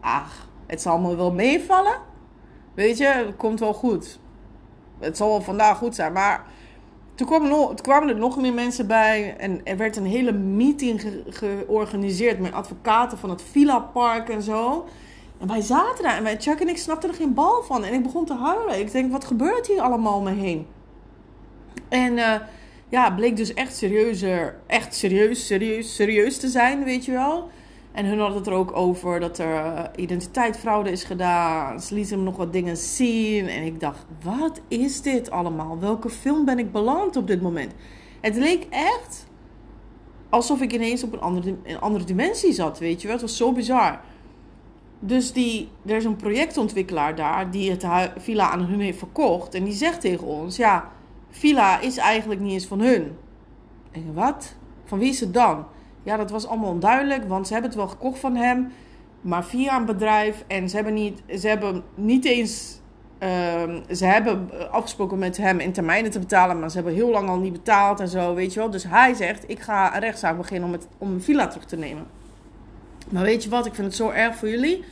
ach, 0.00 0.48
het 0.66 0.82
zal 0.82 0.98
me 0.98 1.16
wel 1.16 1.32
meevallen. 1.32 1.98
Weet 2.74 2.98
je, 2.98 3.06
het 3.06 3.36
komt 3.36 3.60
wel 3.60 3.74
goed. 3.74 4.18
Het 5.04 5.16
zal 5.16 5.28
wel 5.28 5.40
vandaag 5.40 5.78
goed 5.78 5.94
zijn. 5.94 6.12
Maar 6.12 6.44
toen 7.14 7.26
kwamen, 7.26 7.48
nog, 7.48 7.74
kwamen 7.74 8.08
er 8.08 8.16
nog 8.16 8.36
meer 8.36 8.54
mensen 8.54 8.86
bij. 8.86 9.36
En 9.38 9.60
er 9.64 9.76
werd 9.76 9.96
een 9.96 10.06
hele 10.06 10.32
meeting 10.32 11.22
georganiseerd 11.28 12.38
met 12.38 12.52
advocaten 12.52 13.18
van 13.18 13.30
het 13.30 13.42
Villa 13.42 13.78
Park 13.78 14.28
en 14.28 14.42
zo. 14.42 14.86
En 15.40 15.48
wij 15.48 15.60
zaten 15.60 16.04
daar 16.04 16.16
en 16.16 16.22
wij, 16.22 16.36
Chuck 16.40 16.60
en 16.60 16.68
ik 16.68 16.78
snapten 16.78 17.10
er 17.10 17.16
geen 17.16 17.34
bal 17.34 17.62
van. 17.62 17.84
En 17.84 17.92
ik 17.92 18.02
begon 18.02 18.24
te 18.24 18.34
huilen. 18.34 18.78
Ik 18.78 18.92
denk, 18.92 19.12
wat 19.12 19.24
gebeurt 19.24 19.66
hier 19.66 19.80
allemaal 19.80 20.16
om 20.16 20.24
me 20.24 20.32
heen? 20.32 20.66
En... 21.88 22.16
Uh, 22.16 22.34
ja, 22.94 23.10
bleek 23.10 23.36
dus 23.36 23.54
echt 23.54 23.76
serieuzer, 23.76 24.56
echt 24.66 24.94
serieus, 24.94 25.46
serieus, 25.46 25.94
serieus 25.94 26.38
te 26.38 26.48
zijn, 26.48 26.84
weet 26.84 27.04
je 27.04 27.12
wel. 27.12 27.48
En 27.94 28.06
hun 28.06 28.18
hadden 28.18 28.38
het 28.38 28.46
er 28.46 28.52
ook 28.52 28.76
over 28.76 29.20
dat 29.20 29.38
er 29.38 29.54
uh, 29.54 29.82
identiteitsfraude 29.96 30.90
is 30.90 31.04
gedaan. 31.04 31.80
Ze 31.80 31.94
lieten 31.94 32.14
hem 32.14 32.24
nog 32.24 32.36
wat 32.36 32.52
dingen 32.52 32.76
zien. 32.76 33.48
En 33.48 33.62
ik 33.62 33.80
dacht, 33.80 34.06
wat 34.22 34.60
is 34.68 35.02
dit 35.02 35.30
allemaal? 35.30 35.78
Welke 35.78 36.10
film 36.10 36.44
ben 36.44 36.58
ik 36.58 36.72
beland 36.72 37.16
op 37.16 37.26
dit 37.26 37.42
moment? 37.42 37.72
Het 38.20 38.36
leek 38.36 38.66
echt 38.70 39.26
alsof 40.28 40.60
ik 40.60 40.72
ineens 40.72 41.02
op 41.02 41.12
een 41.12 41.20
andere, 41.20 41.56
andere 41.80 42.04
dimensie 42.04 42.52
zat, 42.52 42.78
weet 42.78 43.00
je 43.00 43.06
wel. 43.06 43.16
Het 43.16 43.26
was 43.26 43.36
zo 43.36 43.52
bizar. 43.52 44.00
Dus 44.98 45.32
die, 45.32 45.68
er 45.86 45.96
is 45.96 46.04
een 46.04 46.16
projectontwikkelaar 46.16 47.16
daar 47.16 47.50
die 47.50 47.70
het 47.70 47.86
villa 48.16 48.50
aan 48.50 48.64
hun 48.64 48.80
heeft 48.80 48.98
verkocht. 48.98 49.54
En 49.54 49.64
die 49.64 49.72
zegt 49.72 50.00
tegen 50.00 50.26
ons, 50.26 50.56
ja 50.56 50.92
villa 51.30 51.80
is 51.80 51.96
eigenlijk 51.96 52.40
niet 52.40 52.52
eens 52.52 52.66
van 52.66 52.80
hun. 52.80 53.16
En 53.90 54.14
wat? 54.14 54.54
Van 54.84 54.98
wie 54.98 55.08
is 55.08 55.20
het 55.20 55.34
dan? 55.34 55.64
Ja, 56.04 56.16
dat 56.16 56.30
was 56.30 56.46
allemaal 56.46 56.70
onduidelijk, 56.70 57.24
want 57.28 57.46
ze 57.46 57.52
hebben 57.52 57.70
het 57.70 57.80
wel 57.80 57.88
gekocht 57.88 58.18
van 58.18 58.36
hem. 58.36 58.72
Maar 59.20 59.44
via 59.44 59.76
een 59.76 59.84
bedrijf. 59.84 60.44
En 60.46 60.68
ze 60.68 60.76
hebben 60.76 60.94
niet, 60.94 61.22
ze 61.38 61.48
hebben 61.48 61.82
niet 61.94 62.24
eens. 62.24 62.80
ehm, 63.18 63.80
ze 63.94 64.04
hebben 64.04 64.48
afgesproken 64.70 65.18
met 65.18 65.36
hem 65.36 65.58
in 65.60 65.72
termijnen 65.72 66.10
te 66.10 66.18
betalen. 66.18 66.58
Maar 66.60 66.68
ze 66.70 66.76
hebben 66.76 66.94
heel 66.94 67.10
lang 67.10 67.28
al 67.28 67.38
niet 67.38 67.52
betaald 67.52 68.00
en 68.00 68.08
zo, 68.08 68.34
weet 68.34 68.52
je 68.54 68.60
wel. 68.60 68.70
Dus 68.70 68.84
hij 68.84 69.14
zegt: 69.14 69.44
Ik 69.50 69.60
ga 69.60 69.94
een 69.94 70.00
rechtszaak 70.00 70.36
beginnen 70.36 70.68
om, 70.68 70.72
het, 70.74 70.86
om 70.98 71.12
een 71.12 71.22
villa 71.22 71.46
terug 71.46 71.64
te 71.66 71.76
nemen. 71.76 72.06
Maar 73.10 73.22
weet 73.22 73.44
je 73.44 73.50
wat? 73.50 73.66
Ik 73.66 73.74
vind 73.74 73.86
het 73.86 73.96
zo 73.96 74.10
erg 74.10 74.36
voor 74.36 74.48
jullie. 74.48 74.84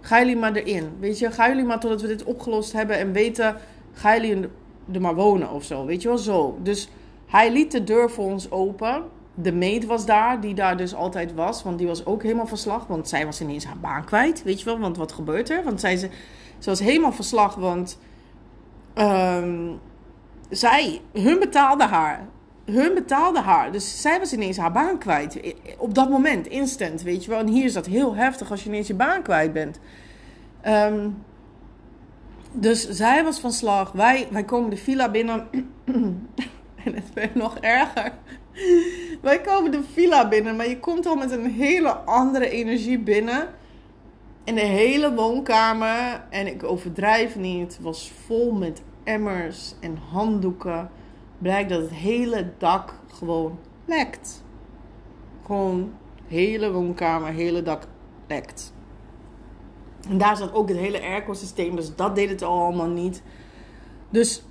Ga 0.00 0.18
jullie 0.18 0.36
maar 0.36 0.52
erin. 0.52 0.88
Weet 1.00 1.18
je, 1.18 1.30
ga 1.30 1.48
jullie 1.48 1.64
maar 1.64 1.80
totdat 1.80 2.00
we 2.00 2.06
dit 2.06 2.24
opgelost 2.24 2.72
hebben 2.72 2.98
en 2.98 3.12
weten. 3.12 3.56
Ga 3.92 4.16
jullie 4.16 4.48
er 4.92 5.00
maar 5.00 5.14
wonen 5.14 5.50
of 5.50 5.64
zo. 5.64 5.86
Weet 5.86 6.02
je 6.02 6.08
wel, 6.08 6.18
zo. 6.18 6.58
Dus 6.62 6.88
hij 7.26 7.52
liet 7.52 7.72
de 7.72 7.84
deur 7.84 8.10
voor 8.10 8.24
ons 8.24 8.50
open. 8.50 9.02
De 9.42 9.52
maid 9.52 9.86
was 9.86 10.06
daar, 10.06 10.40
die 10.40 10.54
daar 10.54 10.76
dus 10.76 10.94
altijd 10.94 11.34
was. 11.34 11.62
Want 11.62 11.78
die 11.78 11.86
was 11.86 12.06
ook 12.06 12.22
helemaal 12.22 12.46
verslag. 12.46 12.86
Want 12.86 13.08
zij 13.08 13.24
was 13.24 13.40
ineens 13.40 13.64
haar 13.64 13.78
baan 13.78 14.04
kwijt. 14.04 14.42
Weet 14.42 14.58
je 14.58 14.64
wel, 14.64 14.78
want 14.78 14.96
wat 14.96 15.12
gebeurt 15.12 15.50
er? 15.50 15.64
Want 15.64 15.80
zij, 15.80 15.96
ze, 15.96 16.08
was 16.64 16.80
helemaal 16.80 17.12
verslag, 17.12 17.54
want... 17.54 17.98
ehm, 18.94 19.68
zij, 20.50 21.00
hun 21.12 21.38
betaalde 21.38 21.84
haar. 21.84 22.26
Hun 22.64 22.94
betaalde 22.94 23.40
haar. 23.40 23.72
Dus 23.72 24.00
zij 24.00 24.18
was 24.18 24.32
ineens 24.32 24.56
haar 24.56 24.72
baan 24.72 24.98
kwijt. 24.98 25.40
Op 25.78 25.94
dat 25.94 26.10
moment, 26.10 26.46
instant, 26.46 27.02
weet 27.02 27.24
je 27.24 27.30
wel. 27.30 27.38
En 27.38 27.46
hier 27.46 27.64
is 27.64 27.72
dat 27.72 27.86
heel 27.86 28.14
heftig 28.14 28.50
als 28.50 28.62
je 28.62 28.68
ineens 28.68 28.86
je 28.86 28.94
baan 28.94 29.22
kwijt 29.22 29.52
bent. 29.52 29.78
Ehm, 30.60 31.08
dus 32.52 32.88
zij 32.88 33.24
was 33.24 33.40
van 33.40 33.52
slag. 33.52 33.92
Wij, 33.92 34.28
wij 34.30 34.44
komen 34.44 34.70
de 34.70 34.76
villa 34.76 35.10
binnen. 35.10 35.48
en 36.84 36.94
het 36.94 37.12
werd 37.14 37.34
nog 37.34 37.58
erger. 37.58 38.12
Wij 39.22 39.40
komen 39.40 39.70
de 39.70 39.82
villa 39.92 40.28
binnen, 40.28 40.56
maar 40.56 40.68
je 40.68 40.78
komt 40.78 41.06
al 41.06 41.16
met 41.16 41.30
een 41.30 41.50
hele 41.50 41.92
andere 41.92 42.48
energie 42.48 42.98
binnen. 42.98 43.48
En 44.44 44.54
de 44.54 44.60
hele 44.60 45.14
woonkamer, 45.14 46.24
en 46.30 46.46
ik 46.46 46.64
overdrijf 46.64 47.36
niet, 47.36 47.78
was 47.80 48.12
vol 48.26 48.52
met 48.52 48.82
emmers 49.04 49.74
en 49.80 49.96
handdoeken. 50.10 50.90
Blijkt 51.38 51.70
dat 51.70 51.80
het 51.80 51.94
hele 51.94 52.52
dak 52.58 52.94
gewoon 53.12 53.58
lekt. 53.84 54.44
Gewoon 55.44 55.92
hele 56.26 56.72
woonkamer, 56.72 57.32
hele 57.32 57.62
dak 57.62 57.86
lekt. 58.26 58.72
En 60.08 60.18
daar 60.18 60.36
zat 60.36 60.52
ook 60.52 60.68
het 60.68 60.78
hele 60.78 61.02
airco-systeem, 61.02 61.76
dus 61.76 61.94
dat 61.94 62.14
deed 62.14 62.28
het 62.28 62.42
allemaal 62.42 62.88
niet. 62.88 63.22
Dus 64.10 64.42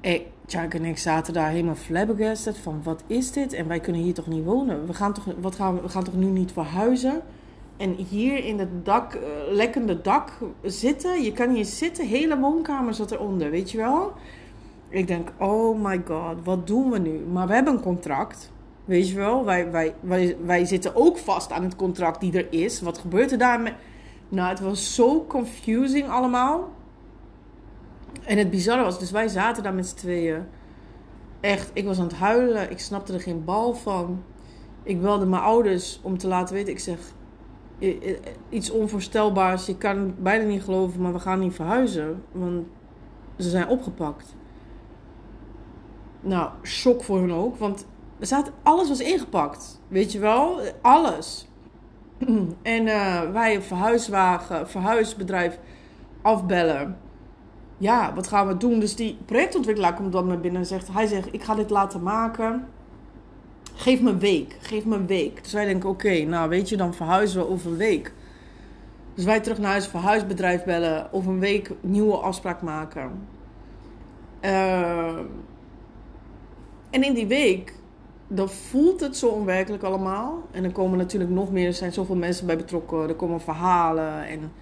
hey, 0.00 0.26
Tjank 0.46 0.74
en 0.74 0.84
ik 0.84 0.98
zaten 0.98 1.32
daar 1.32 1.50
helemaal 1.50 1.74
flabbergasted 1.74 2.58
van 2.58 2.80
wat 2.82 3.02
is 3.06 3.32
dit? 3.32 3.52
En 3.52 3.68
wij 3.68 3.80
kunnen 3.80 4.02
hier 4.02 4.14
toch 4.14 4.26
niet 4.26 4.44
wonen? 4.44 4.86
We 4.86 4.94
gaan 4.94 5.12
toch, 5.12 5.24
wat 5.40 5.54
gaan, 5.54 5.74
we 5.74 5.80
we 5.80 5.88
gaan 5.88 6.04
toch 6.04 6.16
nu 6.16 6.26
niet 6.26 6.52
verhuizen? 6.52 7.22
En 7.76 7.94
hier 7.94 8.44
in 8.44 8.58
het 8.58 8.84
dak, 8.84 9.14
eh, 9.14 9.20
lekkende 9.50 10.00
dak 10.00 10.32
zitten. 10.62 11.22
Je 11.22 11.32
kan 11.32 11.54
hier 11.54 11.64
zitten, 11.64 12.06
hele 12.06 12.38
woonkamer 12.38 12.94
zat 12.94 13.10
eronder, 13.10 13.50
weet 13.50 13.70
je 13.70 13.78
wel? 13.78 14.12
Ik 14.88 15.06
denk, 15.06 15.28
oh 15.38 15.82
my 15.82 16.02
god, 16.06 16.36
wat 16.44 16.66
doen 16.66 16.90
we 16.90 16.98
nu? 16.98 17.18
Maar 17.32 17.46
we 17.46 17.54
hebben 17.54 17.72
een 17.72 17.80
contract, 17.80 18.52
weet 18.84 19.08
je 19.08 19.16
wel? 19.16 19.44
Wij, 19.44 19.70
wij, 19.70 19.94
wij, 20.00 20.36
wij 20.44 20.64
zitten 20.64 20.96
ook 20.96 21.18
vast 21.18 21.52
aan 21.52 21.62
het 21.62 21.76
contract 21.76 22.20
die 22.20 22.38
er 22.38 22.46
is. 22.50 22.80
Wat 22.80 22.98
gebeurt 22.98 23.32
er 23.32 23.38
daar 23.38 23.60
met... 23.60 23.74
Nou, 24.28 24.48
het 24.48 24.60
was 24.60 24.94
zo 24.94 25.24
confusing 25.28 26.08
allemaal. 26.08 26.68
En 28.26 28.38
het 28.38 28.50
bizarre 28.50 28.82
was, 28.82 28.98
dus 28.98 29.10
wij 29.10 29.28
zaten 29.28 29.62
daar 29.62 29.74
met 29.74 29.86
z'n 29.86 29.96
tweeën. 29.96 30.44
Echt, 31.40 31.70
ik 31.72 31.84
was 31.84 31.98
aan 31.98 32.06
het 32.06 32.16
huilen. 32.16 32.70
Ik 32.70 32.78
snapte 32.78 33.12
er 33.12 33.20
geen 33.20 33.44
bal 33.44 33.74
van. 33.74 34.22
Ik 34.82 35.00
belde 35.00 35.26
mijn 35.26 35.42
ouders 35.42 36.00
om 36.02 36.18
te 36.18 36.26
laten 36.26 36.54
weten. 36.54 36.72
Ik 36.72 36.78
zeg, 36.78 36.98
iets 38.48 38.70
onvoorstelbaars. 38.70 39.66
Je 39.66 39.76
kan 39.76 39.98
het 39.98 40.22
bijna 40.22 40.44
niet 40.44 40.62
geloven, 40.62 41.02
maar 41.02 41.12
we 41.12 41.18
gaan 41.18 41.38
niet 41.38 41.54
verhuizen. 41.54 42.22
Want 42.32 42.66
ze 43.38 43.48
zijn 43.48 43.68
opgepakt. 43.68 44.34
Nou, 46.20 46.50
shock 46.62 47.04
voor 47.04 47.18
hun 47.18 47.32
ook. 47.32 47.56
Want 47.56 47.86
er 48.18 48.26
zaten, 48.26 48.52
alles 48.62 48.88
was 48.88 49.00
ingepakt. 49.00 49.80
Weet 49.88 50.12
je 50.12 50.18
wel? 50.18 50.60
Alles. 50.80 51.48
En 52.62 52.86
eh, 52.86 53.30
wij 53.30 53.54
een 53.54 53.62
verhuiswagen, 53.62 54.68
verhuisbedrijf 54.68 55.58
afbellen. 56.22 56.98
Ja, 57.78 58.14
wat 58.14 58.28
gaan 58.28 58.46
we 58.46 58.56
doen? 58.56 58.80
Dus 58.80 58.96
die 58.96 59.18
projectontwikkelaar 59.24 59.94
komt 59.94 60.12
dan 60.12 60.26
naar 60.26 60.40
binnen 60.40 60.60
en 60.60 60.66
zegt... 60.66 60.92
Hij 60.92 61.06
zegt, 61.06 61.34
ik 61.34 61.42
ga 61.42 61.54
dit 61.54 61.70
laten 61.70 62.02
maken. 62.02 62.68
Geef 63.74 64.00
me 64.00 64.10
een 64.10 64.18
week. 64.18 64.56
Geef 64.60 64.84
me 64.84 64.96
een 64.96 65.06
week. 65.06 65.42
Dus 65.42 65.52
wij 65.52 65.64
denken, 65.64 65.88
oké, 65.88 66.22
nou 66.22 66.48
weet 66.48 66.68
je, 66.68 66.76
dan 66.76 66.94
verhuizen 66.94 67.40
we 67.40 67.48
over 67.48 67.70
een 67.70 67.76
week. 67.76 68.12
Dus 69.14 69.24
wij 69.24 69.40
terug 69.40 69.58
naar 69.58 69.70
huis, 69.70 69.86
verhuisbedrijf 69.86 70.64
bellen. 70.64 71.12
Over 71.12 71.32
een 71.32 71.38
week 71.38 71.70
nieuwe 71.80 72.16
afspraak 72.16 72.62
maken. 72.62 73.10
Ehm, 74.40 75.24
en 76.90 77.02
in 77.02 77.14
die 77.14 77.26
week, 77.26 77.74
dan 78.28 78.48
voelt 78.48 79.00
het 79.00 79.16
zo 79.16 79.28
onwerkelijk 79.28 79.82
allemaal. 79.82 80.42
En 80.50 80.64
er 80.64 80.72
komen 80.72 80.98
natuurlijk 80.98 81.30
nog 81.30 81.52
meer, 81.52 81.66
er 81.66 81.72
zijn 81.72 81.92
zoveel 81.92 82.16
mensen 82.16 82.46
bij 82.46 82.56
betrokken. 82.56 83.08
Er 83.08 83.14
komen 83.14 83.40
verhalen 83.40 84.26
en 84.26 84.52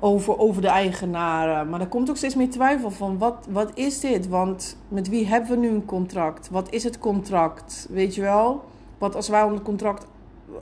over, 0.00 0.38
over 0.38 0.62
de 0.62 0.68
eigenaren. 0.68 1.68
Maar 1.68 1.80
er 1.80 1.86
komt 1.86 2.10
ook 2.10 2.16
steeds 2.16 2.34
meer 2.34 2.50
twijfel 2.50 2.90
van, 2.90 3.18
wat, 3.18 3.46
wat 3.50 3.70
is 3.74 4.00
dit? 4.00 4.28
Want 4.28 4.76
met 4.88 5.08
wie 5.08 5.26
hebben 5.26 5.50
we 5.50 5.56
nu 5.56 5.68
een 5.68 5.84
contract? 5.84 6.48
Wat 6.50 6.72
is 6.72 6.84
het 6.84 6.98
contract? 6.98 7.86
Weet 7.90 8.14
je 8.14 8.20
wel? 8.20 8.64
Wat 8.98 9.14
als 9.14 9.28
wij 9.28 9.42
onder 9.42 9.62
contract 9.62 10.06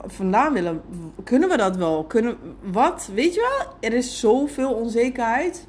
vandaan 0.05 0.53
willen, 0.53 0.81
kunnen 1.23 1.49
we 1.49 1.57
dat 1.57 1.75
wel? 1.75 2.03
Kunnen, 2.03 2.37
wat? 2.71 3.09
Weet 3.13 3.33
je 3.33 3.39
wel? 3.39 3.73
Er 3.89 3.97
is 3.97 4.19
zoveel 4.19 4.73
onzekerheid. 4.73 5.67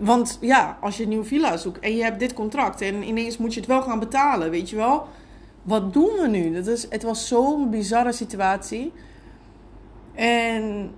Want 0.00 0.38
ja, 0.40 0.78
als 0.80 0.96
je 0.96 1.02
een 1.02 1.08
nieuwe 1.08 1.24
villa 1.24 1.56
zoekt 1.56 1.78
en 1.78 1.96
je 1.96 2.02
hebt 2.02 2.18
dit 2.18 2.32
contract 2.34 2.80
en 2.80 3.02
ineens 3.02 3.38
moet 3.38 3.54
je 3.54 3.60
het 3.60 3.68
wel 3.68 3.82
gaan 3.82 3.98
betalen, 3.98 4.50
weet 4.50 4.70
je 4.70 4.76
wel? 4.76 5.06
Wat 5.62 5.92
doen 5.92 6.10
we 6.20 6.28
nu? 6.28 6.52
Dat 6.52 6.66
is, 6.66 6.86
het 6.90 7.02
was 7.02 7.28
zo'n 7.28 7.70
bizarre 7.70 8.12
situatie. 8.12 8.92
En 10.14 10.90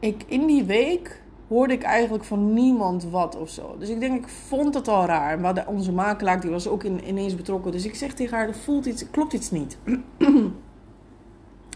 ik, 0.00 0.24
in 0.26 0.46
die 0.46 0.64
week 0.64 1.22
hoorde 1.48 1.72
ik 1.72 1.82
eigenlijk 1.82 2.24
van 2.24 2.52
niemand 2.52 3.04
wat 3.04 3.36
of 3.36 3.48
zo. 3.50 3.76
Dus 3.78 3.88
ik 3.88 4.00
denk, 4.00 4.24
ik 4.24 4.28
vond 4.28 4.74
het 4.74 4.88
al 4.88 5.04
raar. 5.04 5.40
Maar 5.40 5.66
onze 5.66 5.92
makelaar 5.92 6.40
die 6.40 6.50
was 6.50 6.68
ook 6.68 6.84
in, 6.84 7.08
ineens 7.08 7.34
betrokken. 7.34 7.72
Dus 7.72 7.84
ik 7.84 7.94
zeg 7.94 8.12
tegen 8.12 8.36
haar, 8.36 8.48
er 8.48 8.54
voelt 8.54 8.86
iets, 8.86 9.10
klopt 9.10 9.32
iets 9.32 9.50
niet. 9.50 9.78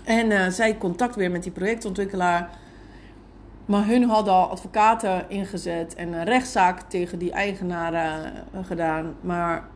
en 0.04 0.30
eh, 0.30 0.48
zij 0.48 0.78
contact 0.78 1.14
weer 1.14 1.30
met 1.30 1.42
die 1.42 1.52
projectontwikkelaar. 1.52 2.50
Maar 3.66 3.86
hun 3.86 4.02
hadden 4.02 4.34
al 4.34 4.48
advocaten 4.48 5.24
ingezet 5.28 5.94
en 5.94 6.12
een 6.12 6.24
rechtszaak 6.24 6.80
tegen 6.80 7.18
die 7.18 7.32
eigenaren 7.32 8.32
eh, 8.52 8.64
gedaan. 8.64 9.14
Maar 9.20 9.68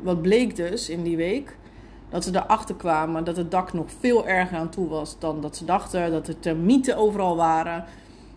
wat 0.00 0.22
bleek 0.22 0.56
dus 0.56 0.88
in 0.88 1.02
die 1.02 1.16
week? 1.16 1.56
Dat 2.12 2.24
ze 2.24 2.30
erachter 2.34 2.74
kwamen 2.74 3.24
dat 3.24 3.36
het 3.36 3.50
dak 3.50 3.72
nog 3.72 3.86
veel 4.00 4.26
erger 4.26 4.58
aan 4.58 4.68
toe 4.68 4.88
was 4.88 5.16
dan 5.18 5.40
dat 5.40 5.56
ze 5.56 5.64
dachten. 5.64 6.10
Dat 6.10 6.28
er 6.28 6.40
termieten 6.40 6.96
overal 6.96 7.36
waren. 7.36 7.84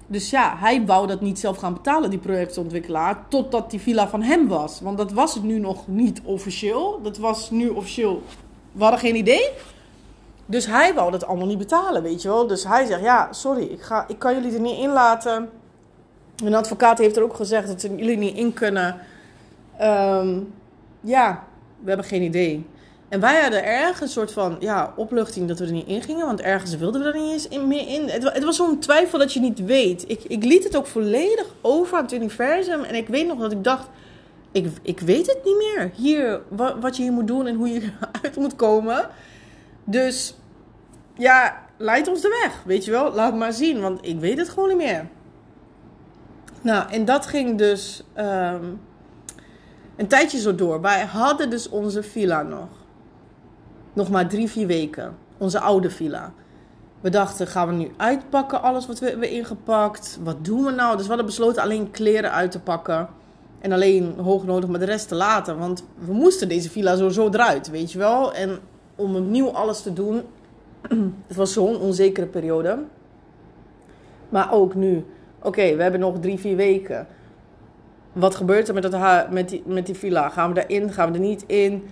Dus 0.07 0.29
ja, 0.29 0.55
hij 0.57 0.85
wou 0.85 1.07
dat 1.07 1.21
niet 1.21 1.39
zelf 1.39 1.57
gaan 1.57 1.73
betalen, 1.73 2.09
die 2.09 2.19
projectontwikkelaar. 2.19 3.23
Totdat 3.27 3.71
die 3.71 3.79
villa 3.79 4.07
van 4.07 4.21
hem 4.21 4.47
was. 4.47 4.81
Want 4.81 4.97
dat 4.97 5.11
was 5.11 5.33
het 5.33 5.43
nu 5.43 5.59
nog 5.59 5.87
niet 5.87 6.21
officieel. 6.23 6.99
Dat 7.03 7.17
was 7.17 7.51
nu 7.51 7.69
officieel. 7.69 8.23
We 8.71 8.81
hadden 8.81 8.99
geen 8.99 9.15
idee. 9.15 9.49
Dus 10.45 10.65
hij 10.65 10.93
wou 10.93 11.11
dat 11.11 11.25
allemaal 11.25 11.47
niet 11.47 11.57
betalen, 11.57 12.03
weet 12.03 12.21
je 12.21 12.27
wel. 12.27 12.47
Dus 12.47 12.63
hij 12.63 12.85
zegt, 12.85 13.01
ja, 13.01 13.33
sorry, 13.33 13.63
ik, 13.63 13.81
ga, 13.81 14.05
ik 14.07 14.19
kan 14.19 14.33
jullie 14.33 14.53
er 14.53 14.61
niet 14.61 14.79
in 14.79 14.89
laten. 14.89 15.49
Een 16.43 16.55
advocaat 16.55 16.97
heeft 16.97 17.17
er 17.17 17.23
ook 17.23 17.35
gezegd 17.35 17.67
dat 17.67 17.81
ze 17.81 17.95
jullie 17.95 18.17
niet 18.17 18.37
in 18.37 18.53
kunnen. 18.53 18.97
Ehm, 19.77 20.39
ja, 21.01 21.43
we 21.79 21.87
hebben 21.87 22.05
geen 22.05 22.21
idee. 22.21 22.65
En 23.09 23.19
wij 23.19 23.41
hadden 23.41 23.65
erg 23.65 24.01
een 24.01 24.07
soort 24.07 24.31
van 24.31 24.57
ja, 24.59 24.93
opluchting 24.95 25.47
dat 25.47 25.59
we 25.59 25.65
er 25.65 25.71
niet 25.71 25.87
in 25.87 26.01
gingen. 26.01 26.25
Want 26.25 26.41
ergens 26.41 26.75
wilden 26.77 27.01
we 27.01 27.07
er 27.07 27.21
niet 27.21 27.31
eens 27.31 27.47
in, 27.47 27.67
meer 27.67 27.87
in. 27.87 28.09
Het 28.09 28.43
was 28.43 28.55
zo'n 28.55 28.79
twijfel 28.79 29.19
dat 29.19 29.33
je 29.33 29.39
niet 29.39 29.65
weet. 29.65 30.03
Ik, 30.07 30.23
ik 30.23 30.43
liet 30.43 30.63
het 30.63 30.77
ook 30.77 30.87
volledig 30.87 31.45
over 31.61 31.97
aan 31.97 32.03
het 32.03 32.13
universum. 32.13 32.83
En 32.83 32.95
ik 32.95 33.07
weet 33.07 33.27
nog 33.27 33.39
dat 33.39 33.51
ik 33.51 33.63
dacht... 33.63 33.87
Ik, 34.51 34.67
ik 34.81 34.99
weet 34.99 35.27
het 35.27 35.39
niet 35.43 35.57
meer. 35.57 35.91
Hier, 35.95 36.41
wat, 36.47 36.75
wat 36.79 36.97
je 36.97 37.03
hier 37.03 37.11
moet 37.11 37.27
doen 37.27 37.47
en 37.47 37.55
hoe 37.55 37.69
je 37.69 37.81
eruit 38.11 38.35
moet 38.35 38.55
komen. 38.55 39.09
Dus 39.83 40.35
ja, 41.13 41.61
leid 41.77 42.07
ons 42.07 42.21
de 42.21 42.41
weg. 42.43 42.63
Weet 42.65 42.85
je 42.85 42.91
wel, 42.91 43.13
laat 43.13 43.35
maar 43.35 43.53
zien. 43.53 43.81
Want 43.81 43.99
ik 44.05 44.19
weet 44.19 44.37
het 44.37 44.49
gewoon 44.49 44.67
niet 44.67 44.77
meer. 44.77 45.07
Nou, 46.61 46.91
en 46.91 47.05
dat 47.05 47.25
ging 47.25 47.57
dus 47.57 48.03
ehm, 48.13 48.63
een 49.95 50.07
tijdje 50.07 50.39
zo 50.39 50.55
door. 50.55 50.81
Wij 50.81 51.05
hadden 51.05 51.49
dus 51.49 51.69
onze 51.69 52.03
villa 52.03 52.41
nog. 52.41 52.67
Nog 53.95 54.09
maar 54.09 54.27
drie, 54.27 54.49
vier 54.49 54.67
weken. 54.67 55.15
Onze 55.37 55.59
oude 55.59 55.89
villa. 55.89 56.33
We 57.01 57.09
dachten, 57.09 57.47
gaan 57.47 57.67
we 57.67 57.73
nu 57.73 57.91
uitpakken 57.97 58.61
alles 58.61 58.87
wat 58.87 58.99
we 58.99 59.09
hebben 59.09 59.29
ingepakt? 59.29 60.19
Wat 60.23 60.45
doen 60.45 60.63
we 60.63 60.71
nou? 60.71 60.91
Dus 60.93 61.01
we 61.01 61.07
hadden 61.07 61.25
besloten 61.25 61.61
alleen 61.61 61.91
kleren 61.91 62.31
uit 62.31 62.51
te 62.51 62.59
pakken. 62.59 63.07
En 63.59 63.71
alleen 63.71 64.13
hoognodig, 64.17 64.69
maar 64.69 64.79
de 64.79 64.85
rest 64.85 65.07
te 65.07 65.15
laten. 65.15 65.57
Want 65.57 65.83
we 65.97 66.13
moesten 66.13 66.47
deze 66.47 66.69
villa 66.69 66.95
sowieso 66.95 67.27
eruit, 67.27 67.69
weet 67.69 67.91
je 67.91 67.97
wel. 67.97 68.33
En 68.33 68.59
om 68.95 69.15
opnieuw 69.15 69.49
alles 69.49 69.81
te 69.81 69.93
doen, 69.93 70.21
het 71.27 71.35
was 71.35 71.53
zo'n 71.53 71.79
onzekere 71.79 72.27
periode. 72.27 72.77
Maar 74.29 74.53
ook 74.53 74.75
nu. 74.75 75.05
Oké, 75.41 75.75
we 75.75 75.81
hebben 75.81 75.99
nog 75.99 76.19
drie, 76.19 76.39
vier 76.39 76.55
weken. 76.55 77.07
Wat 78.13 78.35
gebeurt 78.35 78.67
er 78.67 78.73
met, 78.73 78.91
dat, 78.91 79.31
met, 79.31 79.49
die, 79.49 79.63
met 79.65 79.85
die 79.85 79.95
villa? 79.95 80.29
Gaan 80.29 80.53
we 80.53 80.65
erin? 80.65 80.91
Gaan 80.91 81.07
we 81.11 81.13
er 81.13 81.23
niet 81.23 81.43
in? 81.47 81.83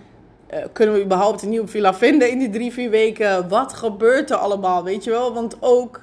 Uh, 0.53 0.65
kunnen 0.72 0.95
we 0.95 1.03
überhaupt 1.03 1.41
een 1.41 1.50
nieuwe 1.50 1.67
villa 1.67 1.93
vinden 1.93 2.29
in 2.29 2.39
die 2.39 2.50
drie, 2.50 2.74
vier 2.74 2.89
weken? 2.89 3.50
Wat 3.50 3.74
gebeurt 3.74 4.29
er 4.29 4.38
allemaal? 4.38 4.83
Weet 4.83 5.03
je 5.03 5.10
wel? 5.10 5.33
Want 5.33 5.57
ook, 5.60 6.01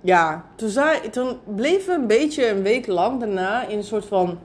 ja, 0.00 0.44
toen, 0.54 0.68
zei, 0.68 1.10
toen 1.10 1.38
bleven 1.44 1.94
we 1.94 2.00
een 2.00 2.06
beetje 2.06 2.48
een 2.48 2.62
week 2.62 2.86
lang 2.86 3.20
daarna 3.20 3.66
in 3.66 3.78
een 3.78 3.84
soort 3.84 4.04
van 4.04 4.38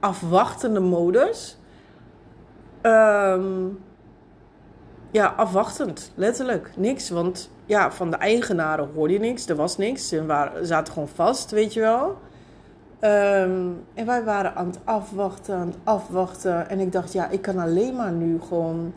afwachtende 0.00 0.80
modus. 0.80 1.58
Um, 2.82 3.78
ja, 5.10 5.34
afwachtend, 5.36 6.12
letterlijk. 6.14 6.70
Niks, 6.76 7.10
want 7.10 7.50
ja, 7.66 7.92
van 7.92 8.10
de 8.10 8.16
eigenaren 8.16 8.88
hoorde 8.94 9.12
je 9.12 9.20
niks. 9.20 9.48
Er 9.48 9.56
was 9.56 9.76
niks. 9.76 10.08
Ze 10.08 10.26
waren, 10.26 10.66
zaten 10.66 10.92
gewoon 10.92 11.08
vast, 11.08 11.50
weet 11.50 11.72
je 11.72 11.80
wel. 11.80 12.18
Um, 13.04 13.84
en 13.94 14.06
wij 14.06 14.24
waren 14.24 14.54
aan 14.54 14.66
het 14.66 14.78
afwachten, 14.84 15.54
aan 15.54 15.66
het 15.66 15.76
afwachten. 15.84 16.68
En 16.68 16.80
ik 16.80 16.92
dacht, 16.92 17.12
ja, 17.12 17.28
ik 17.28 17.42
kan 17.42 17.58
alleen 17.58 17.96
maar 17.96 18.12
nu 18.12 18.40
gewoon 18.48 18.92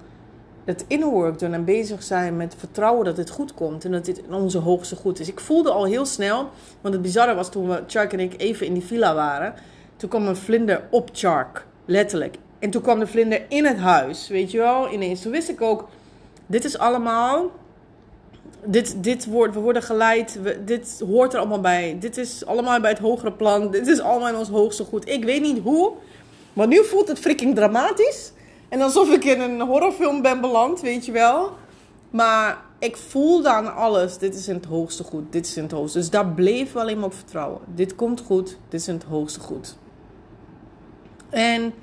het 0.65 0.85
inwork 0.87 1.39
doen 1.39 1.53
en 1.53 1.65
bezig 1.65 2.03
zijn 2.03 2.37
met 2.37 2.55
vertrouwen 2.57 3.05
dat 3.05 3.17
het 3.17 3.29
goed 3.29 3.53
komt. 3.53 3.85
En 3.85 3.91
dat 3.91 4.05
dit 4.05 4.17
in 4.17 4.33
onze 4.33 4.57
hoogste 4.57 4.95
goed 4.95 5.19
is. 5.19 5.27
Ik 5.27 5.39
voelde 5.39 5.71
al 5.71 5.85
heel 5.85 6.05
snel, 6.05 6.49
want 6.81 6.93
het 6.93 7.03
bizarre 7.03 7.35
was 7.35 7.49
toen 7.49 7.67
we, 7.69 7.83
Chark 7.87 8.13
en 8.13 8.19
ik, 8.19 8.33
even 8.37 8.65
in 8.65 8.73
die 8.73 8.85
villa 8.85 9.15
waren. 9.15 9.53
Toen 9.95 10.09
kwam 10.09 10.27
een 10.27 10.35
vlinder 10.35 10.81
op 10.89 11.09
Chark, 11.13 11.65
letterlijk. 11.85 12.37
En 12.59 12.69
toen 12.69 12.81
kwam 12.81 12.99
de 12.99 13.07
vlinder 13.07 13.41
in 13.49 13.65
het 13.65 13.77
huis, 13.77 14.27
weet 14.27 14.51
je 14.51 14.57
wel, 14.57 14.91
ineens. 14.91 15.21
Toen 15.21 15.31
wist 15.31 15.49
ik 15.49 15.61
ook, 15.61 15.87
dit 16.45 16.65
is 16.65 16.77
allemaal 16.77 17.51
dit, 18.65 18.95
dit 19.03 19.25
wordt, 19.25 19.53
we 19.53 19.59
worden 19.59 19.83
geleid, 19.83 20.39
dit 20.65 21.03
hoort 21.07 21.33
er 21.33 21.39
allemaal 21.39 21.61
bij. 21.61 21.97
Dit 21.99 22.17
is 22.17 22.45
allemaal 22.45 22.79
bij 22.79 22.89
het 22.89 22.99
hogere 22.99 23.31
plan. 23.31 23.71
Dit 23.71 23.87
is 23.87 23.99
allemaal 23.99 24.27
in 24.27 24.35
ons 24.35 24.49
hoogste 24.49 24.83
goed. 24.83 25.09
Ik 25.09 25.23
weet 25.23 25.41
niet 25.41 25.59
hoe, 25.59 25.91
maar 26.53 26.67
nu 26.67 26.83
voelt 26.83 27.07
het 27.07 27.19
freaking 27.19 27.55
dramatisch. 27.55 28.31
En 28.69 28.81
alsof 28.81 29.11
ik 29.11 29.23
in 29.23 29.41
een 29.41 29.61
horrorfilm 29.61 30.21
ben 30.21 30.41
beland, 30.41 30.81
weet 30.81 31.05
je 31.05 31.11
wel. 31.11 31.51
Maar 32.09 32.61
ik 32.79 32.97
voelde 32.97 33.49
aan 33.49 33.75
alles, 33.75 34.17
dit 34.17 34.35
is 34.35 34.47
in 34.47 34.55
het 34.55 34.65
hoogste 34.65 35.03
goed, 35.03 35.31
dit 35.31 35.45
is 35.45 35.57
in 35.57 35.63
het 35.63 35.71
hoogste. 35.71 35.97
Dus 35.97 36.09
daar 36.09 36.27
bleef 36.27 36.71
we 36.73 36.79
alleen 36.79 36.97
maar 36.97 37.05
op 37.05 37.13
vertrouwen. 37.13 37.61
Dit 37.75 37.95
komt 37.95 38.21
goed, 38.21 38.57
dit 38.69 38.81
is 38.81 38.87
in 38.87 38.93
het 38.93 39.03
hoogste 39.03 39.39
goed. 39.39 39.77
En 41.29 41.73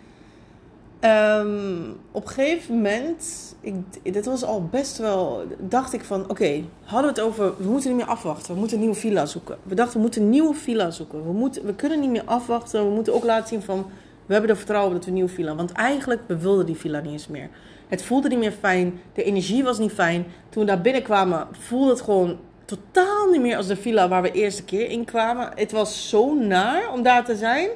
Um, 1.04 1.96
op 2.10 2.22
een 2.22 2.28
gegeven 2.28 2.74
moment, 2.74 3.54
ik, 3.60 3.74
dit 4.02 4.24
was 4.24 4.44
al 4.44 4.68
best 4.70 4.98
wel, 4.98 5.44
dacht 5.58 5.92
ik 5.92 6.04
van, 6.04 6.30
oké, 6.30 6.62
hadden 6.84 7.14
we 7.14 7.20
het 7.20 7.28
over, 7.28 7.54
we 7.56 7.68
moeten 7.68 7.90
niet 7.90 7.98
meer 7.98 8.14
afwachten, 8.14 8.52
we 8.52 8.58
moeten 8.58 8.76
een 8.76 8.82
nieuwe 8.82 8.98
villa 8.98 9.26
zoeken. 9.26 9.58
We 9.62 9.74
dachten, 9.74 9.94
we 9.94 10.02
moeten 10.02 10.22
een 10.22 10.30
nieuwe 10.30 10.54
villa 10.54 10.90
zoeken. 10.90 11.26
We, 11.26 11.32
moeten, 11.32 11.66
we 11.66 11.74
kunnen 11.74 12.00
niet 12.00 12.10
meer 12.10 12.24
afwachten, 12.24 12.88
we 12.88 12.94
moeten 12.94 13.14
ook 13.14 13.24
laten 13.24 13.48
zien 13.48 13.62
van, 13.62 13.86
we 14.26 14.32
hebben 14.32 14.50
er 14.50 14.56
vertrouwen 14.56 14.92
dat 14.92 15.02
we 15.02 15.08
een 15.08 15.14
nieuwe 15.14 15.30
villa. 15.30 15.54
Want 15.54 15.72
eigenlijk, 15.72 16.20
we 16.26 16.64
die 16.64 16.76
villa 16.76 17.00
niet 17.00 17.12
eens 17.12 17.28
meer. 17.28 17.48
Het 17.88 18.02
voelde 18.02 18.28
niet 18.28 18.38
meer 18.38 18.52
fijn, 18.60 19.00
de 19.12 19.22
energie 19.22 19.64
was 19.64 19.78
niet 19.78 19.92
fijn. 19.92 20.26
Toen 20.48 20.62
we 20.62 20.68
daar 20.68 20.80
binnenkwamen, 20.80 21.46
voelde 21.50 21.90
het 21.90 22.00
gewoon 22.00 22.38
totaal 22.64 23.30
niet 23.30 23.40
meer 23.40 23.56
als 23.56 23.66
de 23.66 23.76
villa 23.76 24.08
waar 24.08 24.22
we 24.22 24.30
de 24.30 24.38
eerste 24.38 24.64
keer 24.64 24.90
in 24.90 25.04
kwamen. 25.04 25.50
Het 25.54 25.72
was 25.72 26.08
zo 26.08 26.34
naar 26.34 26.92
om 26.92 27.02
daar 27.02 27.24
te 27.24 27.36
zijn. 27.36 27.68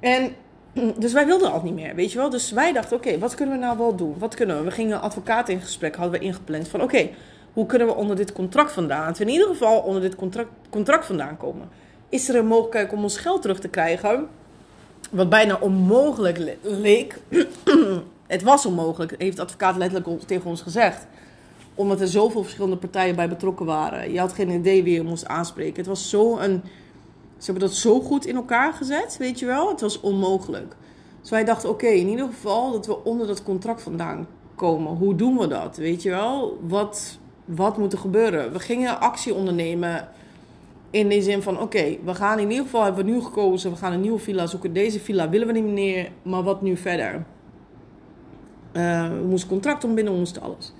En 0.00 0.34
dus 1.02 1.12
wij 1.12 1.26
wilden 1.26 1.52
al 1.52 1.62
niet 1.62 1.74
meer, 1.74 1.94
weet 1.94 2.12
je 2.12 2.18
wel. 2.18 2.30
Dus 2.30 2.50
wij 2.50 2.72
dachten, 2.72 2.96
oké, 2.96 3.18
wat 3.18 3.34
kunnen 3.34 3.54
we 3.54 3.64
nou 3.64 3.78
wel 3.78 3.96
doen? 3.96 4.14
Wat 4.18 4.34
kunnen 4.34 4.58
we? 4.58 4.64
We 4.64 4.70
gingen 4.70 5.00
advocaat 5.00 5.48
in 5.48 5.60
gesprek, 5.60 5.96
hadden 5.96 6.20
we 6.20 6.26
ingepland 6.26 6.68
van, 6.68 6.82
oké, 6.82 7.08
hoe 7.52 7.66
kunnen 7.66 7.86
we 7.86 7.94
onder 7.94 8.16
dit 8.16 8.32
contract 8.32 8.72
vandaan? 8.72 9.14
In 9.18 9.28
ieder 9.28 9.46
geval 9.46 9.78
onder 9.80 10.02
dit 10.02 10.14
contract, 10.14 10.48
contract 10.70 11.06
vandaan 11.06 11.36
komen. 11.36 11.68
Is 12.08 12.28
er 12.28 12.36
een 12.36 12.46
mogelijkheid 12.46 12.92
om 12.92 13.02
ons 13.02 13.16
geld 13.16 13.42
terug 13.42 13.60
te 13.60 13.68
krijgen? 13.68 14.28
Wat 15.10 15.28
bijna 15.28 15.58
onmogelijk 15.60 16.58
leek. 16.62 17.18
het 18.26 18.42
was 18.42 18.66
onmogelijk, 18.66 19.14
heeft 19.18 19.36
de 19.36 19.42
advocaat 19.42 19.76
letterlijk 19.76 20.22
tegen 20.26 20.50
ons 20.50 20.62
gezegd. 20.62 21.06
Omdat 21.74 22.00
er 22.00 22.08
zoveel 22.08 22.42
verschillende 22.42 22.76
partijen 22.76 23.16
bij 23.16 23.28
betrokken 23.28 23.66
waren. 23.66 24.12
Je 24.12 24.18
had 24.18 24.32
geen 24.32 24.50
idee 24.50 24.82
wie 24.82 24.94
je 24.94 25.02
moest 25.02 25.26
aanspreken. 25.26 25.76
Het 25.76 25.86
was 25.86 26.10
zo 26.10 26.38
een 26.38 26.62
ze 27.42 27.50
hebben 27.50 27.68
dat 27.68 27.76
zo 27.76 28.00
goed 28.00 28.26
in 28.26 28.36
elkaar 28.36 28.72
gezet, 28.72 29.16
weet 29.18 29.38
je 29.38 29.46
wel. 29.46 29.68
Het 29.68 29.80
was 29.80 30.00
onmogelijk. 30.00 30.76
Dus 31.20 31.30
wij 31.30 31.44
dachten, 31.44 31.68
oké, 31.68 31.86
in 31.86 32.08
ieder 32.08 32.26
geval 32.26 32.72
dat 32.72 32.86
we 32.86 33.04
onder 33.04 33.26
dat 33.26 33.42
contract 33.42 33.82
vandaan 33.82 34.26
komen. 34.54 34.96
Hoe 34.96 35.14
doen 35.14 35.38
we 35.38 35.46
dat, 35.46 35.76
weet 35.76 36.02
je 36.02 36.10
wel? 36.10 36.58
Wat, 36.60 37.18
wat 37.44 37.78
moet 37.78 37.92
er 37.92 37.98
gebeuren? 37.98 38.52
We 38.52 38.58
gingen 38.58 39.00
actie 39.00 39.34
ondernemen 39.34 40.08
in 40.90 41.08
de 41.08 41.22
zin 41.22 41.42
van, 41.42 41.60
oké, 41.60 41.96
we 42.04 42.14
gaan 42.14 42.38
in 42.38 42.50
ieder 42.50 42.64
geval, 42.64 42.84
hebben 42.84 43.04
we 43.04 43.10
nu 43.10 43.20
gekozen, 43.20 43.70
we 43.70 43.76
gaan 43.76 43.92
een 43.92 44.00
nieuwe 44.00 44.18
villa 44.18 44.46
zoeken. 44.46 44.72
Deze 44.72 45.00
villa 45.00 45.28
willen 45.28 45.46
we 45.46 45.52
niet 45.52 45.64
meer, 45.64 46.10
maar 46.22 46.42
wat 46.42 46.62
nu 46.62 46.76
verder? 46.76 47.24
Uh, 48.72 49.08
we 49.08 49.24
moesten 49.28 49.48
contract 49.48 49.84
ontbinden, 49.84 50.12
we 50.12 50.18
moesten 50.18 50.42
alles. 50.42 50.72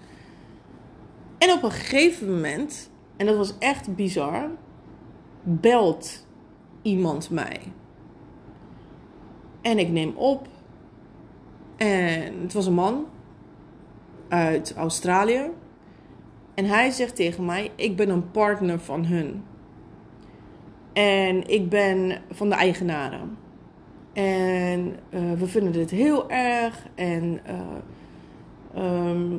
En 1.39 1.53
op 1.53 1.63
een 1.63 1.71
gegeven 1.71 2.33
moment, 2.35 2.91
en 3.17 3.27
dat 3.27 3.37
was 3.37 3.55
echt 3.59 3.95
bizar, 3.95 4.51
belt 5.43 6.31
iemand 6.83 7.31
mij. 7.31 7.61
En 9.61 9.79
ik 9.79 9.89
neem 9.89 10.13
op. 10.17 10.49
En 11.77 12.41
het 12.43 12.53
was 12.53 12.67
een 12.67 12.75
man 12.75 13.07
uit 14.29 14.75
Australië. 14.75 15.51
En 16.55 16.65
hij 16.65 16.91
zegt 16.91 17.17
tegen 17.17 17.45
mij: 17.45 17.71
Ik 17.75 17.97
ben 17.97 18.09
een 18.09 18.31
partner 18.31 18.81
van 18.81 19.05
hun. 19.05 19.45
En 20.93 21.49
ik 21.49 21.69
ben 21.69 22.23
van 22.31 22.49
de 22.49 22.55
eigenaren. 22.55 23.37
En 24.13 24.97
uh, 25.11 25.33
we 25.33 25.47
vinden 25.47 25.73
dit 25.73 25.91
heel 25.91 26.31
erg. 26.31 26.87
En 26.95 27.41
uh, 28.77 29.35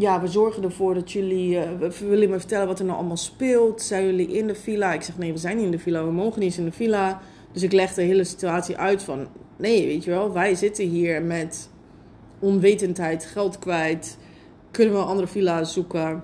ja, 0.00 0.20
we 0.20 0.28
zorgen 0.28 0.62
ervoor 0.62 0.94
dat 0.94 1.12
jullie. 1.12 1.56
Uh, 1.56 1.62
we 1.78 2.08
willen 2.08 2.30
me 2.30 2.38
vertellen 2.38 2.66
wat 2.66 2.78
er 2.78 2.84
nou 2.84 2.98
allemaal 2.98 3.16
speelt. 3.16 3.82
Zijn 3.82 4.04
jullie 4.04 4.28
in 4.28 4.46
de 4.46 4.54
villa? 4.54 4.92
Ik 4.92 5.02
zeg 5.02 5.18
nee, 5.18 5.32
we 5.32 5.38
zijn 5.38 5.56
niet 5.56 5.64
in 5.64 5.70
de 5.70 5.78
villa. 5.78 6.04
We 6.04 6.12
mogen 6.12 6.40
niet 6.40 6.48
eens 6.48 6.58
in 6.58 6.64
de 6.64 6.72
villa. 6.72 7.20
Dus 7.52 7.62
ik 7.62 7.72
leg 7.72 7.94
de 7.94 8.02
hele 8.02 8.24
situatie 8.24 8.76
uit 8.76 9.02
van. 9.02 9.26
Nee, 9.56 9.86
weet 9.86 10.04
je 10.04 10.10
wel, 10.10 10.32
wij 10.32 10.54
zitten 10.54 10.84
hier 10.84 11.22
met 11.22 11.70
onwetendheid, 12.38 13.24
geld 13.24 13.58
kwijt. 13.58 14.18
Kunnen 14.70 14.94
we 14.94 15.00
een 15.00 15.06
andere 15.06 15.26
villa 15.26 15.64
zoeken? 15.64 16.22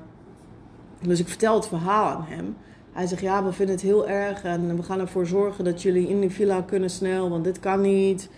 Dus 1.02 1.20
ik 1.20 1.28
vertel 1.28 1.54
het 1.54 1.68
verhaal 1.68 2.08
aan 2.08 2.24
hem. 2.28 2.56
Hij 2.92 3.06
zegt 3.06 3.22
ja, 3.22 3.44
we 3.44 3.52
vinden 3.52 3.74
het 3.74 3.84
heel 3.84 4.08
erg 4.08 4.42
en 4.42 4.76
we 4.76 4.82
gaan 4.82 5.00
ervoor 5.00 5.26
zorgen 5.26 5.64
dat 5.64 5.82
jullie 5.82 6.08
in 6.08 6.20
de 6.20 6.30
villa 6.30 6.60
kunnen 6.60 6.90
snel, 6.90 7.30
want 7.30 7.44
dit 7.44 7.60
kan 7.60 7.80
niet. 7.80 8.30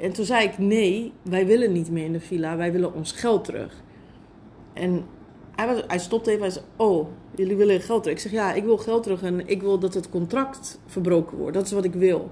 En 0.00 0.12
toen 0.12 0.24
zei 0.24 0.44
ik 0.44 0.58
nee, 0.58 1.12
wij 1.22 1.46
willen 1.46 1.72
niet 1.72 1.90
meer 1.90 2.04
in 2.04 2.12
de 2.12 2.20
villa, 2.20 2.56
wij 2.56 2.72
willen 2.72 2.94
ons 2.94 3.12
geld 3.12 3.44
terug. 3.44 3.84
En 4.76 5.04
hij, 5.56 5.66
was, 5.88 6.02
stopte 6.02 6.30
even. 6.30 6.42
Hij 6.42 6.50
zei: 6.50 6.64
Oh, 6.76 7.06
jullie 7.34 7.56
willen 7.56 7.80
geld 7.80 8.02
terug. 8.02 8.16
Ik 8.16 8.22
zeg: 8.22 8.32
Ja, 8.32 8.52
ik 8.52 8.64
wil 8.64 8.78
geld 8.78 9.02
terug 9.02 9.22
en 9.22 9.48
ik 9.48 9.62
wil 9.62 9.78
dat 9.78 9.94
het 9.94 10.10
contract 10.10 10.78
verbroken 10.86 11.36
wordt. 11.36 11.54
Dat 11.54 11.66
is 11.66 11.72
wat 11.72 11.84
ik 11.84 11.94
wil. 11.94 12.30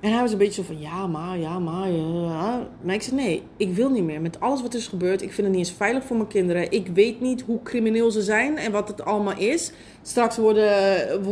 En 0.00 0.12
hij 0.12 0.20
was 0.20 0.32
een 0.32 0.38
beetje 0.38 0.62
zo 0.62 0.72
van: 0.72 0.80
Ja, 0.80 1.06
maar, 1.06 1.38
ja, 1.38 1.58
maar. 1.58 1.90
Ja. 1.90 2.68
Maar 2.80 2.94
ik 2.94 3.02
zei: 3.02 3.16
Nee, 3.16 3.42
ik 3.56 3.74
wil 3.74 3.90
niet 3.90 4.04
meer. 4.04 4.20
Met 4.20 4.40
alles 4.40 4.62
wat 4.62 4.72
er 4.72 4.78
is 4.78 4.88
gebeurd, 4.88 5.22
ik 5.22 5.32
vind 5.32 5.46
het 5.46 5.56
niet 5.56 5.66
eens 5.66 5.76
veilig 5.76 6.04
voor 6.04 6.16
mijn 6.16 6.28
kinderen. 6.28 6.70
Ik 6.70 6.86
weet 6.86 7.20
niet 7.20 7.42
hoe 7.42 7.62
crimineel 7.62 8.10
ze 8.10 8.22
zijn 8.22 8.56
en 8.56 8.72
wat 8.72 8.88
het 8.88 9.04
allemaal 9.04 9.38
is. 9.38 9.72
Straks 10.02 10.36
worden, 10.36 11.22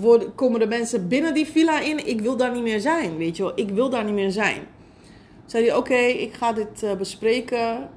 worden, 0.00 0.34
komen 0.34 0.60
de 0.60 0.66
mensen 0.66 1.08
binnen 1.08 1.34
die 1.34 1.46
villa 1.46 1.80
in. 1.80 2.06
Ik 2.06 2.20
wil 2.20 2.36
daar 2.36 2.52
niet 2.52 2.62
meer 2.62 2.80
zijn, 2.80 3.16
weet 3.16 3.36
je 3.36 3.42
wel. 3.42 3.52
Ik 3.54 3.70
wil 3.70 3.90
daar 3.90 4.04
niet 4.04 4.14
meer 4.14 4.32
zijn. 4.32 4.62
Zei 5.46 5.74
Oké, 5.74 5.94
ik 5.94 6.32
ga 6.32 6.52
dit 6.52 6.82
uh, 6.82 6.94
bespreken 6.94 7.88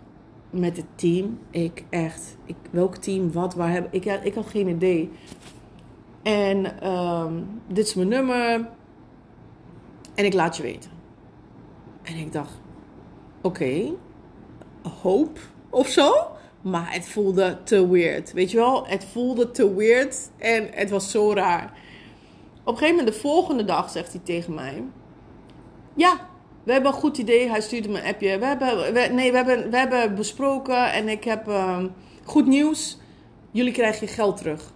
met 0.59 0.77
het 0.77 0.85
team. 0.95 1.39
Ik 1.51 1.83
echt, 1.89 2.37
ik, 2.45 2.55
welk 2.69 2.95
team, 2.95 3.31
wat, 3.31 3.55
waar 3.55 3.71
heb 3.71 3.87
ik? 3.93 4.05
Ik 4.05 4.33
had 4.33 4.47
geen 4.47 4.67
idee. 4.67 5.11
En 6.23 6.87
um, 6.89 7.61
dit 7.67 7.87
is 7.87 7.93
mijn 7.93 8.07
nummer. 8.07 8.69
En 10.15 10.25
ik 10.25 10.33
laat 10.33 10.57
je 10.57 10.63
weten. 10.63 10.91
En 12.03 12.15
ik 12.15 12.31
dacht, 12.31 12.59
oké, 13.41 13.91
hoop 15.01 15.39
of 15.69 15.87
zo. 15.87 16.11
Maar 16.61 16.93
het 16.93 17.07
voelde 17.07 17.57
te 17.63 17.89
weird. 17.89 18.33
Weet 18.33 18.51
je 18.51 18.57
wel? 18.57 18.87
Het 18.87 19.05
voelde 19.05 19.51
te 19.51 19.75
weird. 19.75 20.29
En 20.37 20.67
het 20.71 20.89
was 20.89 21.11
zo 21.11 21.33
raar. 21.33 21.73
Op 22.63 22.73
een 22.73 22.77
gegeven 22.77 22.95
moment, 22.95 23.15
de 23.15 23.21
volgende 23.21 23.63
dag, 23.63 23.89
zegt 23.89 24.11
hij 24.11 24.21
tegen 24.23 24.53
mij: 24.53 24.83
Ja, 25.93 26.27
we 26.67 26.73
hebben 26.73 26.91
een 26.91 26.97
goed 26.97 27.17
idee. 27.17 27.49
Hij 27.49 27.61
stuurde 27.61 27.89
me 27.89 27.99
een 27.99 28.13
appje. 28.13 28.39
We 28.39 28.45
hebben, 28.45 29.15
nee, 29.15 29.31
we 29.31 29.37
hebben, 29.37 29.69
we 29.69 29.77
hebben 29.77 30.15
besproken 30.15 30.93
en 30.93 31.09
ik 31.09 31.23
heb 31.23 31.47
um, 31.47 31.93
goed 32.23 32.45
nieuws. 32.45 32.97
Jullie 33.51 33.73
krijgen 33.73 34.07
je 34.07 34.13
geld 34.13 34.37
terug. 34.37 34.73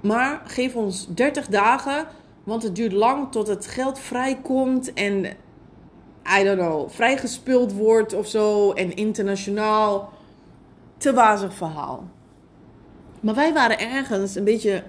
Maar 0.00 0.42
geef 0.44 0.74
ons 0.74 1.06
30 1.14 1.46
dagen, 1.46 2.06
want 2.44 2.62
het 2.62 2.74
duurt 2.74 2.92
lang 2.92 3.32
tot 3.32 3.46
het 3.46 3.66
geld 3.66 3.98
vrijkomt 3.98 4.92
en 4.92 5.24
I 6.38 6.44
don't 6.44 6.58
know, 6.58 6.90
vrijgespeeld 6.90 7.72
wordt 7.72 8.14
of 8.14 8.26
zo 8.26 8.72
en 8.72 8.94
internationaal. 8.94 10.12
Te 10.96 11.12
wazig 11.12 11.54
verhaal. 11.54 12.08
Maar 13.20 13.34
wij 13.34 13.52
waren 13.52 13.78
ergens 13.78 14.34
een 14.34 14.44
beetje. 14.44 14.82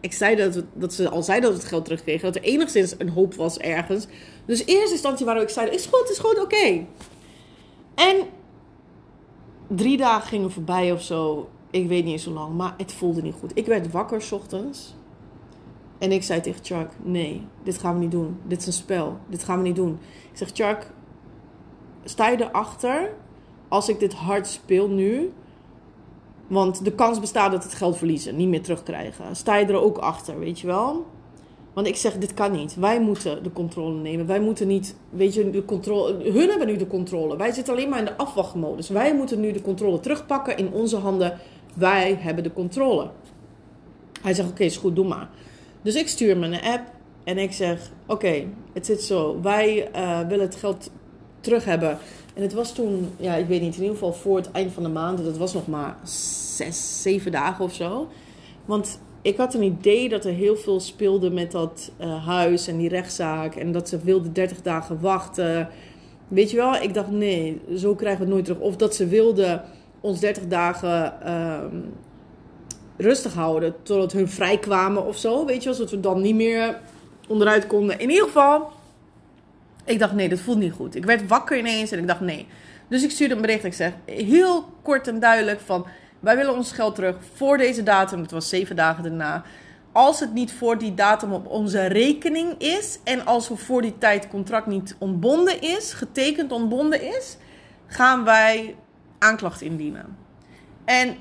Ik 0.00 0.12
zei 0.12 0.36
dat, 0.36 0.64
dat 0.74 0.94
ze 0.94 1.08
al 1.08 1.22
zeiden 1.22 1.48
dat 1.48 1.58
we 1.58 1.62
het 1.62 1.72
geld 1.72 1.84
terugkregen. 1.84 2.32
Dat 2.32 2.36
er 2.36 2.50
enigszins 2.50 2.94
een 2.98 3.08
hoop 3.08 3.34
was 3.34 3.58
ergens. 3.58 4.06
Dus 4.44 4.66
eerste 4.66 4.92
instantie 4.92 5.26
waren 5.26 5.40
we 5.40 5.46
excited. 5.46 5.74
Is 5.74 5.86
goed, 5.86 6.10
is 6.10 6.18
goed, 6.18 6.42
oké. 6.42 6.86
En 7.94 8.16
drie 9.66 9.96
dagen 9.96 10.28
gingen 10.28 10.50
voorbij 10.50 10.92
of 10.92 11.02
zo. 11.02 11.48
Ik 11.70 11.88
weet 11.88 12.04
niet 12.04 12.12
eens 12.12 12.24
hoe 12.24 12.34
lang, 12.34 12.54
maar 12.54 12.74
het 12.76 12.92
voelde 12.92 13.22
niet 13.22 13.34
goed. 13.40 13.50
Ik 13.54 13.66
werd 13.66 13.90
wakker 13.90 14.22
s 14.22 14.32
ochtends. 14.32 14.94
En 15.98 16.12
ik 16.12 16.22
zei 16.22 16.40
tegen 16.40 16.64
Chuck: 16.64 16.88
Nee, 17.02 17.46
dit 17.62 17.78
gaan 17.78 17.94
we 17.94 18.00
niet 18.00 18.10
doen. 18.10 18.38
Dit 18.46 18.60
is 18.60 18.66
een 18.66 18.72
spel. 18.72 19.18
Dit 19.28 19.44
gaan 19.44 19.56
we 19.56 19.62
niet 19.62 19.76
doen. 19.76 19.98
Ik 20.30 20.38
zeg: 20.38 20.50
Chuck, 20.52 20.90
sta 22.04 22.28
je 22.28 22.42
erachter 22.42 23.14
als 23.68 23.88
ik 23.88 24.00
dit 24.00 24.12
hard 24.12 24.46
speel 24.46 24.88
nu? 24.88 25.32
Want 26.46 26.84
de 26.84 26.92
kans 26.92 27.20
bestaat 27.20 27.52
dat 27.52 27.62
het 27.62 27.74
geld 27.74 27.96
verliezen, 27.96 28.36
niet 28.36 28.48
meer 28.48 28.62
terugkrijgen. 28.62 29.36
Sta 29.36 29.56
je 29.56 29.66
er 29.66 29.80
ook 29.80 29.98
achter, 29.98 30.38
weet 30.38 30.60
je 30.60 30.66
wel? 30.66 31.06
Want 31.74 31.86
ik 31.86 31.96
zeg, 31.96 32.18
dit 32.18 32.34
kan 32.34 32.52
niet. 32.52 32.74
Wij 32.74 33.00
moeten 33.00 33.42
de 33.42 33.52
controle 33.52 34.00
nemen. 34.00 34.26
Wij 34.26 34.40
moeten 34.40 34.66
niet, 34.66 34.96
weet 35.10 35.34
je, 35.34 35.50
de 35.50 35.64
controle. 35.64 36.30
Hun 36.32 36.48
hebben 36.48 36.66
nu 36.66 36.76
de 36.76 36.86
controle. 36.86 37.36
Wij 37.36 37.52
zitten 37.52 37.74
alleen 37.74 37.88
maar 37.88 37.98
in 37.98 38.04
de 38.04 38.16
afwachtmodus. 38.16 38.88
Wij 38.88 39.14
moeten 39.14 39.40
nu 39.40 39.52
de 39.52 39.62
controle 39.62 40.00
terugpakken 40.00 40.56
in 40.56 40.72
onze 40.72 40.96
handen. 40.96 41.38
Wij 41.74 42.16
hebben 42.20 42.44
de 42.44 42.52
controle. 42.52 43.10
Hij 44.22 44.34
zegt, 44.34 44.50
oké, 44.50 44.64
is 44.64 44.76
goed, 44.76 44.96
doe 44.96 45.06
maar. 45.06 45.28
Dus 45.82 45.94
ik 45.94 46.08
stuur 46.08 46.36
me 46.36 46.46
een 46.46 46.62
app 46.62 46.82
en 47.24 47.38
ik 47.38 47.52
zeg, 47.52 47.90
oké, 48.06 48.44
het 48.72 48.86
zit 48.86 49.02
zo. 49.02 49.40
Wij 49.42 49.90
uh, 49.96 50.20
willen 50.28 50.44
het 50.44 50.54
geld 50.54 50.90
terug 51.40 51.64
hebben. 51.64 51.98
En 52.34 52.42
het 52.42 52.52
was 52.52 52.74
toen, 52.74 53.10
ja, 53.16 53.34
ik 53.34 53.46
weet 53.46 53.60
niet, 53.60 53.74
in 53.74 53.80
ieder 53.80 53.96
geval 53.96 54.12
voor 54.12 54.36
het 54.36 54.50
eind 54.50 54.72
van 54.72 54.82
de 54.82 54.88
maand. 54.88 55.24
Dat 55.24 55.36
was 55.36 55.54
nog 55.54 55.66
maar 55.66 55.96
zes, 56.56 57.02
zeven 57.02 57.32
dagen 57.32 57.64
of 57.64 57.74
zo. 57.74 58.08
Want 58.64 59.00
ik 59.24 59.36
had 59.36 59.54
een 59.54 59.62
idee 59.62 60.08
dat 60.08 60.24
er 60.24 60.32
heel 60.32 60.56
veel 60.56 60.80
speelde 60.80 61.30
met 61.30 61.50
dat 61.50 61.92
uh, 62.00 62.26
huis 62.26 62.66
en 62.66 62.76
die 62.76 62.88
rechtszaak. 62.88 63.54
En 63.54 63.72
dat 63.72 63.88
ze 63.88 63.98
wilden 63.98 64.32
30 64.32 64.62
dagen 64.62 65.00
wachten. 65.00 65.68
Weet 66.28 66.50
je 66.50 66.56
wel, 66.56 66.74
ik 66.74 66.94
dacht 66.94 67.10
nee, 67.10 67.60
zo 67.76 67.94
krijgen 67.94 68.18
we 68.18 68.24
het 68.24 68.34
nooit 68.34 68.44
terug. 68.44 68.60
Of 68.60 68.76
dat 68.76 68.94
ze 68.94 69.06
wilden 69.06 69.62
ons 70.00 70.20
30 70.20 70.46
dagen 70.46 71.12
uh, 71.26 71.58
rustig 72.96 73.34
houden 73.34 73.74
totdat 73.82 74.12
hun 74.12 74.28
vrij 74.28 74.58
kwamen 74.58 75.06
of 75.06 75.16
zo. 75.16 75.46
Weet 75.46 75.62
je 75.62 75.64
wel, 75.64 75.74
zodat 75.74 75.90
we 75.90 76.00
dan 76.00 76.20
niet 76.20 76.34
meer 76.34 76.80
onderuit 77.28 77.66
konden. 77.66 77.98
In 77.98 78.10
ieder 78.10 78.24
geval, 78.24 78.68
ik 79.84 79.98
dacht 79.98 80.12
nee, 80.12 80.28
dat 80.28 80.40
voelt 80.40 80.58
niet 80.58 80.72
goed. 80.72 80.94
Ik 80.94 81.04
werd 81.04 81.26
wakker 81.26 81.58
ineens 81.58 81.90
en 81.90 81.98
ik 81.98 82.06
dacht 82.06 82.20
nee. 82.20 82.46
Dus 82.88 83.02
ik 83.02 83.10
stuurde 83.10 83.34
een 83.34 83.40
bericht. 83.40 83.64
Ik 83.64 83.74
zeg 83.74 83.92
heel 84.04 84.64
kort 84.82 85.08
en 85.08 85.20
duidelijk 85.20 85.60
van 85.60 85.86
wij 86.24 86.36
willen 86.36 86.54
ons 86.54 86.72
geld 86.72 86.94
terug 86.94 87.16
voor 87.34 87.56
deze 87.56 87.82
datum. 87.82 88.20
Het 88.20 88.30
was 88.30 88.48
zeven 88.48 88.76
dagen 88.76 89.02
daarna. 89.02 89.42
Als 89.92 90.20
het 90.20 90.32
niet 90.32 90.52
voor 90.52 90.78
die 90.78 90.94
datum 90.94 91.32
op 91.32 91.46
onze 91.46 91.86
rekening 91.86 92.54
is. 92.58 92.98
En 93.04 93.26
als 93.26 93.48
we 93.48 93.56
voor 93.56 93.82
die 93.82 93.98
tijd 93.98 94.28
contract 94.28 94.66
niet 94.66 94.96
ontbonden 94.98 95.60
is, 95.60 95.92
getekend 95.92 96.52
ontbonden 96.52 97.02
is, 97.02 97.36
gaan 97.86 98.24
wij 98.24 98.76
aanklacht 99.18 99.60
indienen. 99.60 100.16
En 100.84 101.16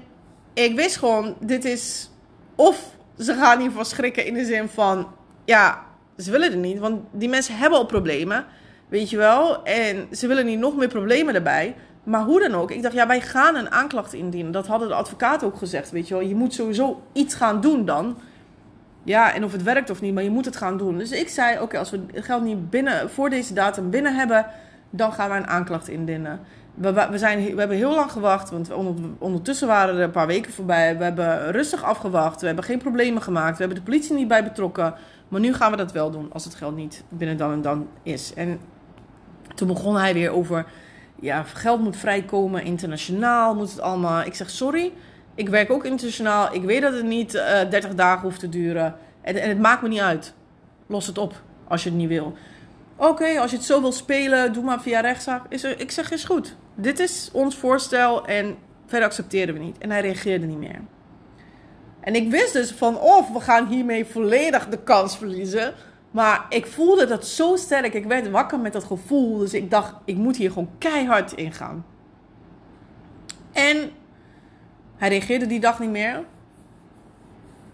ik 0.53 0.75
wist 0.75 0.97
gewoon, 0.97 1.35
dit 1.39 1.65
is. 1.65 2.09
Of 2.55 2.95
ze 3.17 3.33
gaan 3.33 3.59
hiervan 3.59 3.85
schrikken 3.85 4.25
in 4.25 4.33
de 4.33 4.45
zin 4.45 4.67
van. 4.67 5.07
Ja, 5.45 5.85
ze 6.17 6.31
willen 6.31 6.51
het 6.51 6.59
niet, 6.59 6.79
want 6.79 7.01
die 7.11 7.29
mensen 7.29 7.57
hebben 7.57 7.79
al 7.79 7.85
problemen. 7.85 8.45
Weet 8.87 9.09
je 9.09 9.17
wel? 9.17 9.63
En 9.63 10.07
ze 10.11 10.27
willen 10.27 10.45
niet 10.45 10.59
nog 10.59 10.75
meer 10.75 10.87
problemen 10.87 11.35
erbij. 11.35 11.75
Maar 12.03 12.21
hoe 12.21 12.39
dan 12.39 12.53
ook, 12.53 12.71
ik 12.71 12.81
dacht, 12.81 12.93
ja, 12.93 13.07
wij 13.07 13.21
gaan 13.21 13.55
een 13.55 13.71
aanklacht 13.71 14.13
indienen. 14.13 14.51
Dat 14.51 14.67
hadden 14.67 14.87
de 14.87 14.93
advocaten 14.93 15.47
ook 15.47 15.57
gezegd, 15.57 15.91
weet 15.91 16.07
je 16.07 16.13
wel. 16.13 16.23
Je 16.23 16.35
moet 16.35 16.53
sowieso 16.53 17.01
iets 17.13 17.35
gaan 17.35 17.61
doen 17.61 17.85
dan. 17.85 18.17
Ja, 19.03 19.33
en 19.33 19.43
of 19.43 19.51
het 19.51 19.63
werkt 19.63 19.89
of 19.89 20.01
niet, 20.01 20.13
maar 20.13 20.23
je 20.23 20.29
moet 20.29 20.45
het 20.45 20.55
gaan 20.55 20.77
doen. 20.77 20.97
Dus 20.97 21.11
ik 21.11 21.29
zei, 21.29 21.59
oké, 21.59 21.77
als 21.77 21.89
we 21.91 21.99
het 22.11 22.25
geld 22.25 22.43
niet 22.43 22.69
binnen, 22.69 23.09
voor 23.09 23.29
deze 23.29 23.53
datum 23.53 23.89
binnen 23.89 24.15
hebben, 24.15 24.45
dan 24.89 25.13
gaan 25.13 25.29
we 25.29 25.35
een 25.35 25.47
aanklacht 25.47 25.87
indienen. 25.87 26.39
We, 26.73 27.07
we, 27.11 27.17
zijn, 27.17 27.53
we 27.53 27.59
hebben 27.59 27.77
heel 27.77 27.95
lang 27.95 28.11
gewacht, 28.11 28.49
want 28.49 28.69
ondertussen 29.17 29.67
waren 29.67 29.95
er 29.95 30.01
een 30.01 30.11
paar 30.11 30.27
weken 30.27 30.53
voorbij. 30.53 30.97
We 30.97 31.03
hebben 31.03 31.51
rustig 31.51 31.83
afgewacht, 31.83 32.39
we 32.39 32.45
hebben 32.45 32.63
geen 32.63 32.77
problemen 32.77 33.21
gemaakt, 33.21 33.57
we 33.57 33.63
hebben 33.63 33.77
de 33.77 33.91
politie 33.91 34.15
niet 34.15 34.27
bij 34.27 34.43
betrokken. 34.43 34.93
Maar 35.27 35.39
nu 35.39 35.53
gaan 35.53 35.71
we 35.71 35.77
dat 35.77 35.91
wel 35.91 36.11
doen, 36.11 36.29
als 36.33 36.43
het 36.43 36.55
geld 36.55 36.75
niet 36.75 37.03
binnen 37.09 37.37
dan 37.37 37.51
en 37.51 37.61
dan 37.61 37.87
is. 38.03 38.33
En 38.33 38.59
toen 39.55 39.67
begon 39.67 39.95
hij 39.95 40.13
weer 40.13 40.31
over 40.31 40.65
ja, 41.19 41.43
geld 41.43 41.81
moet 41.81 41.97
vrijkomen, 41.97 42.63
internationaal 42.63 43.55
moet 43.55 43.69
het 43.69 43.79
allemaal. 43.79 44.21
Ik 44.21 44.33
zeg 44.33 44.49
sorry, 44.49 44.91
ik 45.35 45.49
werk 45.49 45.71
ook 45.71 45.85
internationaal. 45.85 46.53
Ik 46.53 46.63
weet 46.63 46.81
dat 46.81 46.93
het 46.93 47.05
niet 47.05 47.33
uh, 47.33 47.61
eh, 47.61 47.69
30 47.69 47.95
dagen 47.95 48.21
hoeft 48.21 48.39
te 48.39 48.49
duren. 48.49 48.95
En, 49.21 49.35
en, 49.35 49.49
het 49.49 49.59
maakt 49.59 49.81
me 49.81 49.87
niet 49.87 49.99
uit. 49.99 50.33
Los 50.87 51.07
het 51.07 51.17
op 51.17 51.41
als 51.67 51.83
je 51.83 51.89
het 51.89 51.97
niet 51.97 52.07
wil. 52.07 52.35
Oké, 52.95 53.39
als 53.39 53.51
je 53.51 53.57
het 53.57 53.65
zo 53.65 53.81
wil 53.81 53.91
spelen, 53.91 54.53
doe 54.53 54.63
maar 54.63 54.81
via 54.81 54.99
rechtszaak. 54.99 55.45
Is 55.49 55.63
ik 55.63 55.91
zeg, 55.91 56.11
is 56.11 56.23
goed. 56.23 56.55
Dit 56.75 56.99
is 56.99 57.29
ons 57.33 57.55
voorstel 57.55 58.25
en 58.25 58.55
verder 58.85 59.07
accepteren 59.07 59.53
we 59.53 59.59
niet. 59.59 59.77
En 59.77 59.91
hij 59.91 60.01
reageerde 60.01 60.45
niet 60.45 60.57
meer. 60.57 60.81
En 61.99 62.15
ik 62.15 62.29
wist 62.29 62.53
dus 62.53 62.71
van, 62.71 62.99
of 62.99 63.31
we 63.31 63.39
gaan 63.39 63.67
hiermee 63.67 64.05
volledig 64.05 64.67
de 64.67 64.79
kans 64.83 65.17
verliezen. 65.17 65.73
Maar 66.13 66.45
ik 66.49 66.65
voelde 66.65 67.05
dat 67.05 67.27
zo 67.27 67.55
sterk. 67.55 67.93
Ik 67.93 68.05
werd 68.05 68.29
wakker 68.29 68.59
met 68.59 68.73
dat 68.73 68.83
gevoel. 68.83 69.37
Dus 69.37 69.53
ik 69.53 69.71
dacht, 69.71 69.95
ik 70.05 70.17
moet 70.17 70.35
hier 70.35 70.51
gewoon 70.51 70.69
keihard 70.77 71.31
in 71.31 71.51
gaan. 71.51 71.85
En 73.51 73.91
hij 74.95 75.09
reageerde 75.09 75.47
die 75.47 75.59
dag 75.59 75.79
niet 75.79 75.89
meer. 75.89 76.23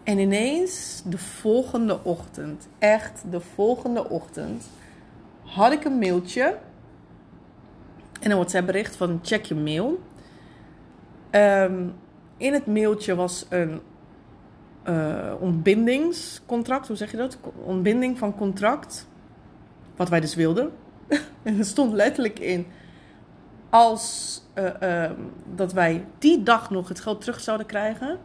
En 0.04 0.18
ineens, 0.18 1.02
de 1.06 1.18
volgende 1.18 2.04
ochtend, 2.04 2.68
echt 2.78 3.24
de 3.32 3.40
volgende 3.40 4.10
ochtend, 4.10 4.70
had 5.44 5.72
ik 5.72 5.84
een 5.84 6.00
mailtje. 6.00 6.58
En 8.22 8.32
een 8.32 8.38
WhatsApp 8.38 8.66
bericht 8.66 8.96
van 8.96 9.20
check 9.24 9.46
je 9.46 9.56
mail. 9.56 10.00
Ehm, 11.30 11.88
in 12.38 12.54
het 12.54 12.66
mailtje 12.66 13.16
was 13.16 13.46
een 13.50 13.82
uh, 14.90 15.34
ontbindingscontract, 15.40 16.88
hoe 16.88 16.98
zeg 16.98 17.12
je 17.12 17.18
dat? 17.18 17.38
Ontbinding 17.64 18.18
van 18.18 18.36
contract. 18.36 19.08
Wat 19.96 20.10
wij 20.10 20.20
dus 20.20 20.36
wilden. 20.36 20.72
en 21.44 21.58
er 21.58 21.66
stond 21.66 21.94
letterlijk 21.94 22.40
in. 22.40 22.68
Als 23.70 24.42
uh, 24.82 25.10
dat 25.56 25.74
wij 25.74 26.06
die 26.18 26.44
dag 26.44 26.70
nog 26.70 26.88
het 26.88 27.00
geld 27.00 27.22
terug 27.22 27.40
zouden 27.40 27.68
krijgen. 27.68 28.18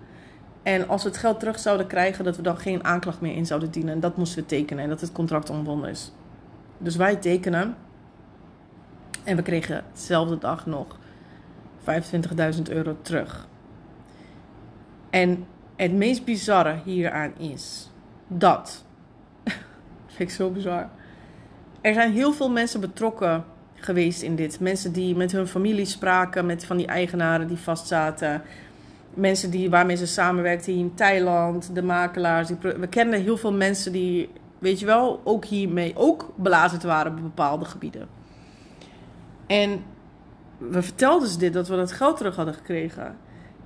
En 0.63 0.89
als 0.89 1.03
we 1.03 1.09
het 1.09 1.19
geld 1.19 1.39
terug 1.39 1.59
zouden 1.59 1.87
krijgen, 1.87 2.25
dat 2.25 2.37
we 2.37 2.43
dan 2.43 2.57
geen 2.57 2.85
aanklacht 2.85 3.21
meer 3.21 3.37
in 3.37 3.47
zouden 3.47 3.71
dienen. 3.71 3.95
En 3.95 4.01
dat 4.01 4.17
moesten 4.17 4.43
we 4.43 4.49
tekenen 4.49 4.83
en 4.83 4.89
dat 4.89 5.01
het 5.01 5.13
contract 5.13 5.51
ontbonden 5.51 5.91
is. 5.91 6.13
Dus 6.79 6.97
wij 6.97 7.17
tekenen. 7.17 7.77
En 9.25 9.37
we 9.37 9.43
kregen 9.43 9.85
dezelfde 9.93 10.39
dag 10.39 10.67
nog 10.67 10.99
25.000 11.85 12.63
euro 12.69 12.97
terug. 13.03 13.49
En 15.11 15.47
het 15.77 15.93
meest 15.93 16.25
bizarre 16.25 16.81
hieraan 16.85 17.33
is 17.39 17.91
dat. 18.27 18.85
vind 20.07 20.31
ik 20.31 20.31
zo 20.31 20.51
bizar. 20.51 20.89
Er 21.81 21.95
zijn 21.95 22.13
heel 22.13 22.33
veel 22.33 22.51
mensen 22.51 22.81
betrokken 22.81 23.45
geweest 23.75 24.23
in 24.23 24.37
dit. 24.37 24.61
Mensen 24.61 24.93
die 24.93 25.17
met 25.17 25.33
hun 25.33 25.47
familie 25.47 25.85
spraken, 25.85 26.47
met 26.47 26.67
van 26.67 26.77
die 26.77 26.87
eigenaren 26.87 27.49
die 27.49 27.57
vastzaten. 27.57 28.43
Mensen 29.15 29.51
die, 29.51 29.71
waarmee 29.71 29.97
ze 29.97 30.07
samenwerkten 30.07 30.75
in 30.75 30.95
Thailand, 30.95 31.75
de 31.75 31.83
makelaars. 31.83 32.51
We 32.61 32.87
kenden 32.87 33.23
heel 33.23 33.37
veel 33.37 33.53
mensen 33.53 33.93
die, 33.93 34.31
weet 34.59 34.81
je 34.81 34.87
wel, 34.87 35.21
ook 35.25 35.45
hiermee 35.45 35.93
ook 35.97 36.33
belazerd 36.37 36.83
waren 36.83 37.13
op 37.13 37.23
bepaalde 37.23 37.65
gebieden. 37.65 38.09
En 39.47 39.85
we 40.59 40.83
vertelden 40.83 41.29
ze 41.29 41.39
dit, 41.39 41.53
dat 41.53 41.69
we 41.69 41.77
dat 41.77 41.93
geld 41.93 42.17
terug 42.17 42.37
hadden 42.37 42.55
gekregen. 42.55 43.17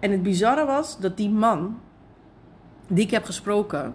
En 0.01 0.11
het 0.11 0.23
bizarre 0.23 0.65
was 0.65 0.99
dat 0.99 1.17
die 1.17 1.31
man, 1.31 1.81
die 2.89 3.05
ik 3.05 3.11
heb 3.11 3.25
gesproken 3.25 3.95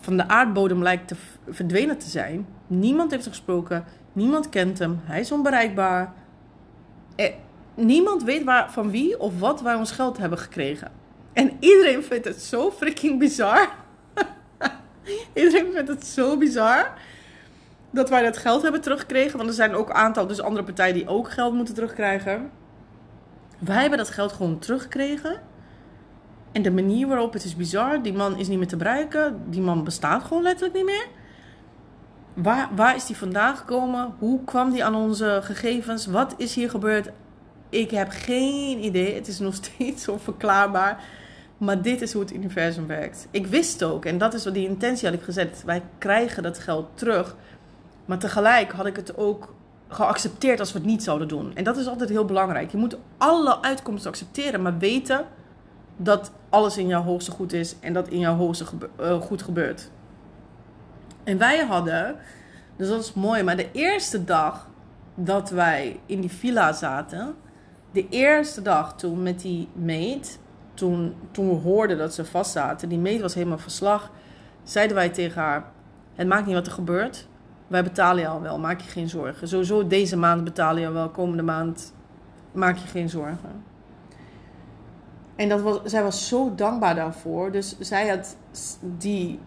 van 0.00 0.16
de 0.16 0.28
aardbodem 0.28 0.82
lijkt 0.82 1.08
te 1.08 1.16
verdwenen 1.48 1.98
te 1.98 2.08
zijn. 2.08 2.46
Niemand 2.66 3.10
heeft 3.10 3.26
gesproken, 3.26 3.84
niemand 4.12 4.48
kent 4.48 4.78
hem, 4.78 5.00
hij 5.02 5.20
is 5.20 5.32
onbereikbaar. 5.32 6.12
Eh, 7.16 7.32
niemand 7.74 8.22
weet 8.22 8.44
waar, 8.44 8.72
van 8.72 8.90
wie 8.90 9.20
of 9.20 9.38
wat 9.38 9.60
wij 9.60 9.74
ons 9.74 9.90
geld 9.90 10.18
hebben 10.18 10.38
gekregen. 10.38 10.90
En 11.32 11.56
iedereen 11.60 12.02
vindt 12.02 12.24
het 12.24 12.42
zo 12.42 12.70
freaking 12.70 13.18
bizar. 13.18 13.68
iedereen 15.34 15.72
vindt 15.72 15.88
het 15.88 16.06
zo 16.06 16.36
bizar 16.36 16.92
dat 17.90 18.08
wij 18.08 18.22
dat 18.22 18.36
geld 18.36 18.62
hebben 18.62 18.80
teruggekregen. 18.80 19.36
Want 19.36 19.48
er 19.48 19.54
zijn 19.54 19.74
ook 19.74 19.88
een 19.88 19.94
aantal 19.94 20.26
dus 20.26 20.40
andere 20.40 20.64
partijen 20.64 20.94
die 20.94 21.08
ook 21.08 21.30
geld 21.30 21.54
moeten 21.54 21.74
terugkrijgen. 21.74 22.50
Wij 23.58 23.80
hebben 23.80 23.98
dat 23.98 24.10
geld 24.10 24.32
gewoon 24.32 24.58
teruggekregen. 24.58 25.40
En 26.52 26.62
de 26.62 26.70
manier 26.70 27.06
waarop 27.06 27.32
het 27.32 27.44
is 27.44 27.56
bizar. 27.56 28.02
Die 28.02 28.12
man 28.12 28.38
is 28.38 28.48
niet 28.48 28.58
meer 28.58 28.68
te 28.68 28.76
bereiken. 28.76 29.40
Die 29.46 29.60
man 29.60 29.84
bestaat 29.84 30.22
gewoon 30.22 30.42
letterlijk 30.42 30.74
niet 30.74 30.84
meer. 30.84 31.06
Waar, 32.34 32.68
waar 32.74 32.96
is 32.96 33.06
die 33.06 33.16
vandaan 33.16 33.56
gekomen? 33.56 34.14
Hoe 34.18 34.44
kwam 34.44 34.70
die 34.70 34.84
aan 34.84 34.94
onze 34.94 35.40
gegevens? 35.42 36.06
Wat 36.06 36.34
is 36.36 36.54
hier 36.54 36.70
gebeurd? 36.70 37.10
Ik 37.68 37.90
heb 37.90 38.08
geen 38.10 38.84
idee. 38.84 39.14
Het 39.14 39.28
is 39.28 39.38
nog 39.38 39.54
steeds 39.62 40.08
onverklaarbaar. 40.08 41.04
Maar 41.58 41.82
dit 41.82 42.00
is 42.00 42.12
hoe 42.12 42.22
het 42.22 42.32
universum 42.32 42.86
werkt. 42.86 43.28
Ik 43.30 43.46
wist 43.46 43.82
ook, 43.82 44.04
en 44.04 44.18
dat 44.18 44.34
is 44.34 44.44
wat 44.44 44.54
die 44.54 44.68
intentie 44.68 45.08
had 45.08 45.18
ik 45.18 45.24
gezet. 45.24 45.62
Wij 45.66 45.82
krijgen 45.98 46.42
dat 46.42 46.58
geld 46.58 46.86
terug. 46.94 47.36
Maar 48.04 48.18
tegelijk 48.18 48.72
had 48.72 48.86
ik 48.86 48.96
het 48.96 49.16
ook 49.16 49.54
geaccepteerd 49.88 50.60
als 50.60 50.72
we 50.72 50.78
het 50.78 50.86
niet 50.86 51.02
zouden 51.02 51.28
doen. 51.28 51.54
En 51.54 51.64
dat 51.64 51.76
is 51.76 51.86
altijd 51.86 52.10
heel 52.10 52.24
belangrijk. 52.24 52.70
Je 52.70 52.76
moet 52.76 52.96
alle 53.18 53.62
uitkomsten 53.62 54.10
accepteren, 54.10 54.62
maar 54.62 54.78
weten 54.78 55.26
dat 56.02 56.32
alles 56.48 56.76
in 56.76 56.86
jouw 56.86 57.02
hoogste 57.02 57.30
goed 57.30 57.52
is 57.52 57.76
en 57.80 57.92
dat 57.92 58.08
in 58.08 58.18
jouw 58.18 58.36
hoogste 58.36 58.64
uh, 59.00 59.20
goed 59.20 59.42
gebeurt. 59.42 59.90
En 61.24 61.38
wij 61.38 61.58
hadden, 61.58 62.16
dus 62.76 62.88
dat 62.88 63.00
is 63.00 63.12
mooi, 63.12 63.42
maar 63.42 63.56
de 63.56 63.72
eerste 63.72 64.24
dag 64.24 64.68
dat 65.14 65.50
wij 65.50 66.00
in 66.06 66.20
die 66.20 66.30
villa 66.30 66.72
zaten, 66.72 67.34
de 67.92 68.08
eerste 68.08 68.62
dag 68.62 68.96
toen 68.96 69.22
met 69.22 69.40
die 69.40 69.68
meet, 69.72 70.38
toen, 70.74 71.14
toen 71.30 71.48
we 71.48 71.54
hoorden 71.54 71.98
dat 71.98 72.14
ze 72.14 72.24
vast 72.24 72.50
zaten, 72.52 72.88
die 72.88 72.98
meet 72.98 73.20
was 73.20 73.34
helemaal 73.34 73.58
verslag, 73.58 74.10
zeiden 74.62 74.96
wij 74.96 75.08
tegen 75.08 75.42
haar: 75.42 75.64
Het 76.14 76.26
maakt 76.26 76.46
niet 76.46 76.54
wat 76.54 76.66
er 76.66 76.72
gebeurt. 76.72 77.28
Wij 77.66 77.82
betalen 77.82 78.22
je 78.22 78.28
al 78.28 78.40
wel, 78.40 78.58
maak 78.58 78.80
je 78.80 78.90
geen 78.90 79.08
zorgen. 79.08 79.48
Sowieso 79.48 79.86
deze 79.86 80.16
maand 80.16 80.44
betalen 80.44 80.82
je 80.82 80.90
wel, 80.90 81.08
komende 81.08 81.42
maand 81.42 81.94
maak 82.52 82.76
je 82.76 82.86
geen 82.86 83.08
zorgen. 83.08 83.69
En 85.40 85.48
dat 85.48 85.60
was, 85.60 85.80
zij 85.84 86.02
was 86.02 86.28
zo 86.28 86.54
dankbaar 86.54 86.94
daarvoor. 86.94 87.52
Dus 87.52 87.78
zij 87.78 88.08
had 88.08 88.36
die 88.80 89.38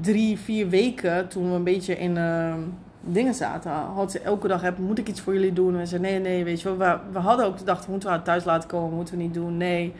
drie, 0.00 0.38
vier 0.38 0.68
weken, 0.68 1.28
toen 1.28 1.50
we 1.50 1.56
een 1.56 1.64
beetje 1.64 1.98
in 1.98 2.16
uh, 2.16 2.54
dingen 3.00 3.34
zaten, 3.34 3.70
had 3.70 4.10
ze 4.10 4.18
elke 4.20 4.48
dag: 4.48 4.60
heb, 4.60 4.78
Moet 4.78 4.98
ik 4.98 5.08
iets 5.08 5.20
voor 5.20 5.32
jullie 5.32 5.52
doen? 5.52 5.78
En 5.78 5.86
ze 5.86 5.98
nee, 5.98 6.18
nee, 6.18 6.44
weet 6.44 6.60
je 6.60 6.76
wel. 6.76 6.98
We, 7.12 7.18
hadden 7.18 7.46
ook 7.46 7.58
gedacht: 7.58 7.88
Moeten 7.88 8.08
we 8.08 8.14
haar 8.14 8.24
thuis 8.24 8.44
laten 8.44 8.68
komen? 8.68 8.96
Moeten 8.96 9.16
we 9.16 9.22
niet 9.22 9.34
doen? 9.34 9.56
Nee. 9.56 9.94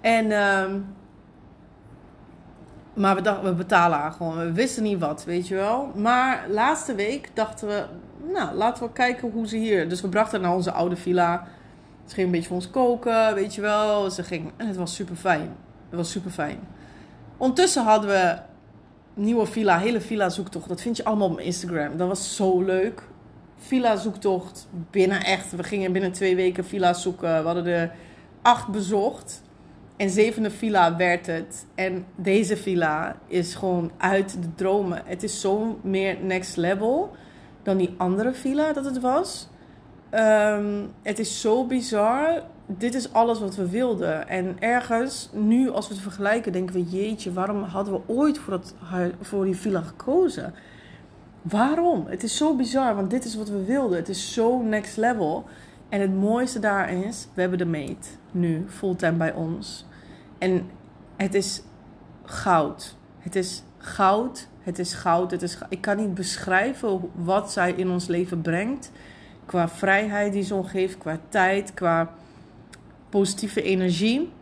En. 0.00 0.26
Uh, 0.30 0.64
maar 2.94 3.14
we 3.14 3.22
dachten, 3.22 3.44
we 3.44 3.54
betalen 3.54 3.98
haar 3.98 4.12
gewoon. 4.12 4.38
We 4.38 4.52
wisten 4.52 4.82
niet 4.82 5.00
wat, 5.00 5.24
weet 5.24 5.48
je 5.48 5.54
wel. 5.54 5.92
Maar 5.94 6.46
laatste 6.48 6.94
week 6.94 7.30
dachten 7.34 7.68
we, 7.68 7.84
nou, 8.32 8.54
laten 8.54 8.84
we 8.84 8.92
kijken 8.92 9.30
hoe 9.30 9.46
ze 9.46 9.56
hier... 9.56 9.88
Dus 9.88 10.00
we 10.00 10.08
brachten 10.08 10.38
haar 10.38 10.48
naar 10.48 10.56
onze 10.56 10.72
oude 10.72 10.96
villa. 10.96 11.46
Ze 12.06 12.14
ging 12.14 12.26
een 12.26 12.32
beetje 12.32 12.48
voor 12.48 12.56
ons 12.56 12.70
koken, 12.70 13.34
weet 13.34 13.54
je 13.54 13.60
wel. 13.60 14.10
Ze 14.10 14.22
ging, 14.22 14.52
en 14.56 14.66
het 14.66 14.76
was 14.76 14.94
super 14.94 15.16
fijn. 15.16 15.56
Het 15.88 15.98
was 15.98 16.10
super 16.10 16.30
fijn. 16.30 16.58
Ondertussen 17.36 17.84
hadden 17.84 18.10
we 18.10 18.38
nieuwe 19.14 19.46
villa, 19.46 19.78
hele 19.78 20.00
villa 20.00 20.28
zoektocht. 20.28 20.68
Dat 20.68 20.80
vind 20.80 20.96
je 20.96 21.04
allemaal 21.04 21.30
op 21.30 21.40
Instagram. 21.40 21.96
Dat 21.96 22.08
was 22.08 22.36
zo 22.36 22.62
leuk. 22.62 23.02
Villa 23.56 23.96
zoektocht 23.96 24.68
binnen 24.90 25.24
echt. 25.24 25.56
We 25.56 25.62
gingen 25.62 25.92
binnen 25.92 26.12
twee 26.12 26.36
weken 26.36 26.64
villa 26.64 26.92
zoeken. 26.92 27.40
We 27.40 27.46
hadden 27.46 27.66
er 27.66 27.92
acht 28.42 28.68
bezocht. 28.68 29.42
En 29.96 30.10
zevende 30.10 30.50
villa 30.50 30.96
werd 30.96 31.26
het. 31.26 31.66
En 31.74 32.06
deze 32.16 32.56
villa 32.56 33.16
is 33.26 33.54
gewoon 33.54 33.90
uit 33.96 34.42
de 34.42 34.54
dromen. 34.54 35.02
Het 35.04 35.22
is 35.22 35.40
zo 35.40 35.78
meer 35.82 36.16
next 36.22 36.56
level 36.56 37.16
dan 37.62 37.76
die 37.76 37.94
andere 37.96 38.34
villa 38.34 38.72
dat 38.72 38.84
het 38.84 39.00
was. 39.00 39.48
Ehm, 40.10 40.84
het 41.02 41.18
is 41.18 41.40
zo 41.40 41.66
bizar. 41.66 42.42
Dit 42.66 42.94
is 42.94 43.12
alles 43.12 43.40
wat 43.40 43.56
we 43.56 43.70
wilden. 43.70 44.28
En 44.28 44.56
ergens, 44.58 45.30
nu 45.32 45.70
als 45.70 45.88
we 45.88 45.94
het 45.94 46.02
vergelijken, 46.02 46.52
denken 46.52 46.74
we: 46.74 46.82
jeetje, 46.82 47.32
waarom 47.32 47.62
hadden 47.62 47.94
we 47.94 48.00
ooit 48.06 48.38
voor, 48.38 48.52
dat, 48.52 48.74
voor 49.20 49.44
die 49.44 49.56
villa 49.56 49.80
gekozen? 49.80 50.54
Waarom? 51.42 52.06
Het 52.06 52.22
is 52.22 52.36
zo 52.36 52.56
bizar, 52.56 52.94
want 52.94 53.10
dit 53.10 53.24
is 53.24 53.36
wat 53.36 53.48
we 53.48 53.64
wilden. 53.64 53.98
Het 53.98 54.08
is 54.08 54.32
zo 54.32 54.62
next 54.62 54.96
level. 54.96 55.44
En 55.88 56.00
het 56.00 56.14
mooiste 56.14 56.58
daar 56.58 56.92
is, 56.92 57.28
we 57.34 57.40
hebben 57.40 57.58
de 57.58 57.66
meet 57.66 58.18
nu 58.30 58.64
fulltime 58.68 59.16
bij 59.16 59.32
ons. 59.32 59.86
En 60.38 60.70
het 61.16 61.34
is 61.34 61.62
goud. 62.24 62.96
Het 63.18 63.36
is 63.36 63.62
goud. 63.78 64.48
Het 64.60 64.78
is 64.78 64.94
goud. 64.94 65.30
Het 65.30 65.42
is 65.42 65.58
Ik 65.68 65.80
kan 65.80 65.96
niet 65.96 66.14
beschrijven 66.14 67.10
wat 67.14 67.52
zij 67.52 67.72
in 67.72 67.90
ons 67.90 68.06
leven 68.06 68.40
brengt. 68.40 68.90
Qua 69.46 69.68
vrijheid 69.68 70.32
die 70.32 70.42
ze 70.42 70.54
ons 70.54 70.70
geeft, 70.70 70.98
qua 70.98 71.20
tijd, 71.28 71.74
qua 71.74 72.10
positieve 73.08 73.62
energie. 73.62 74.32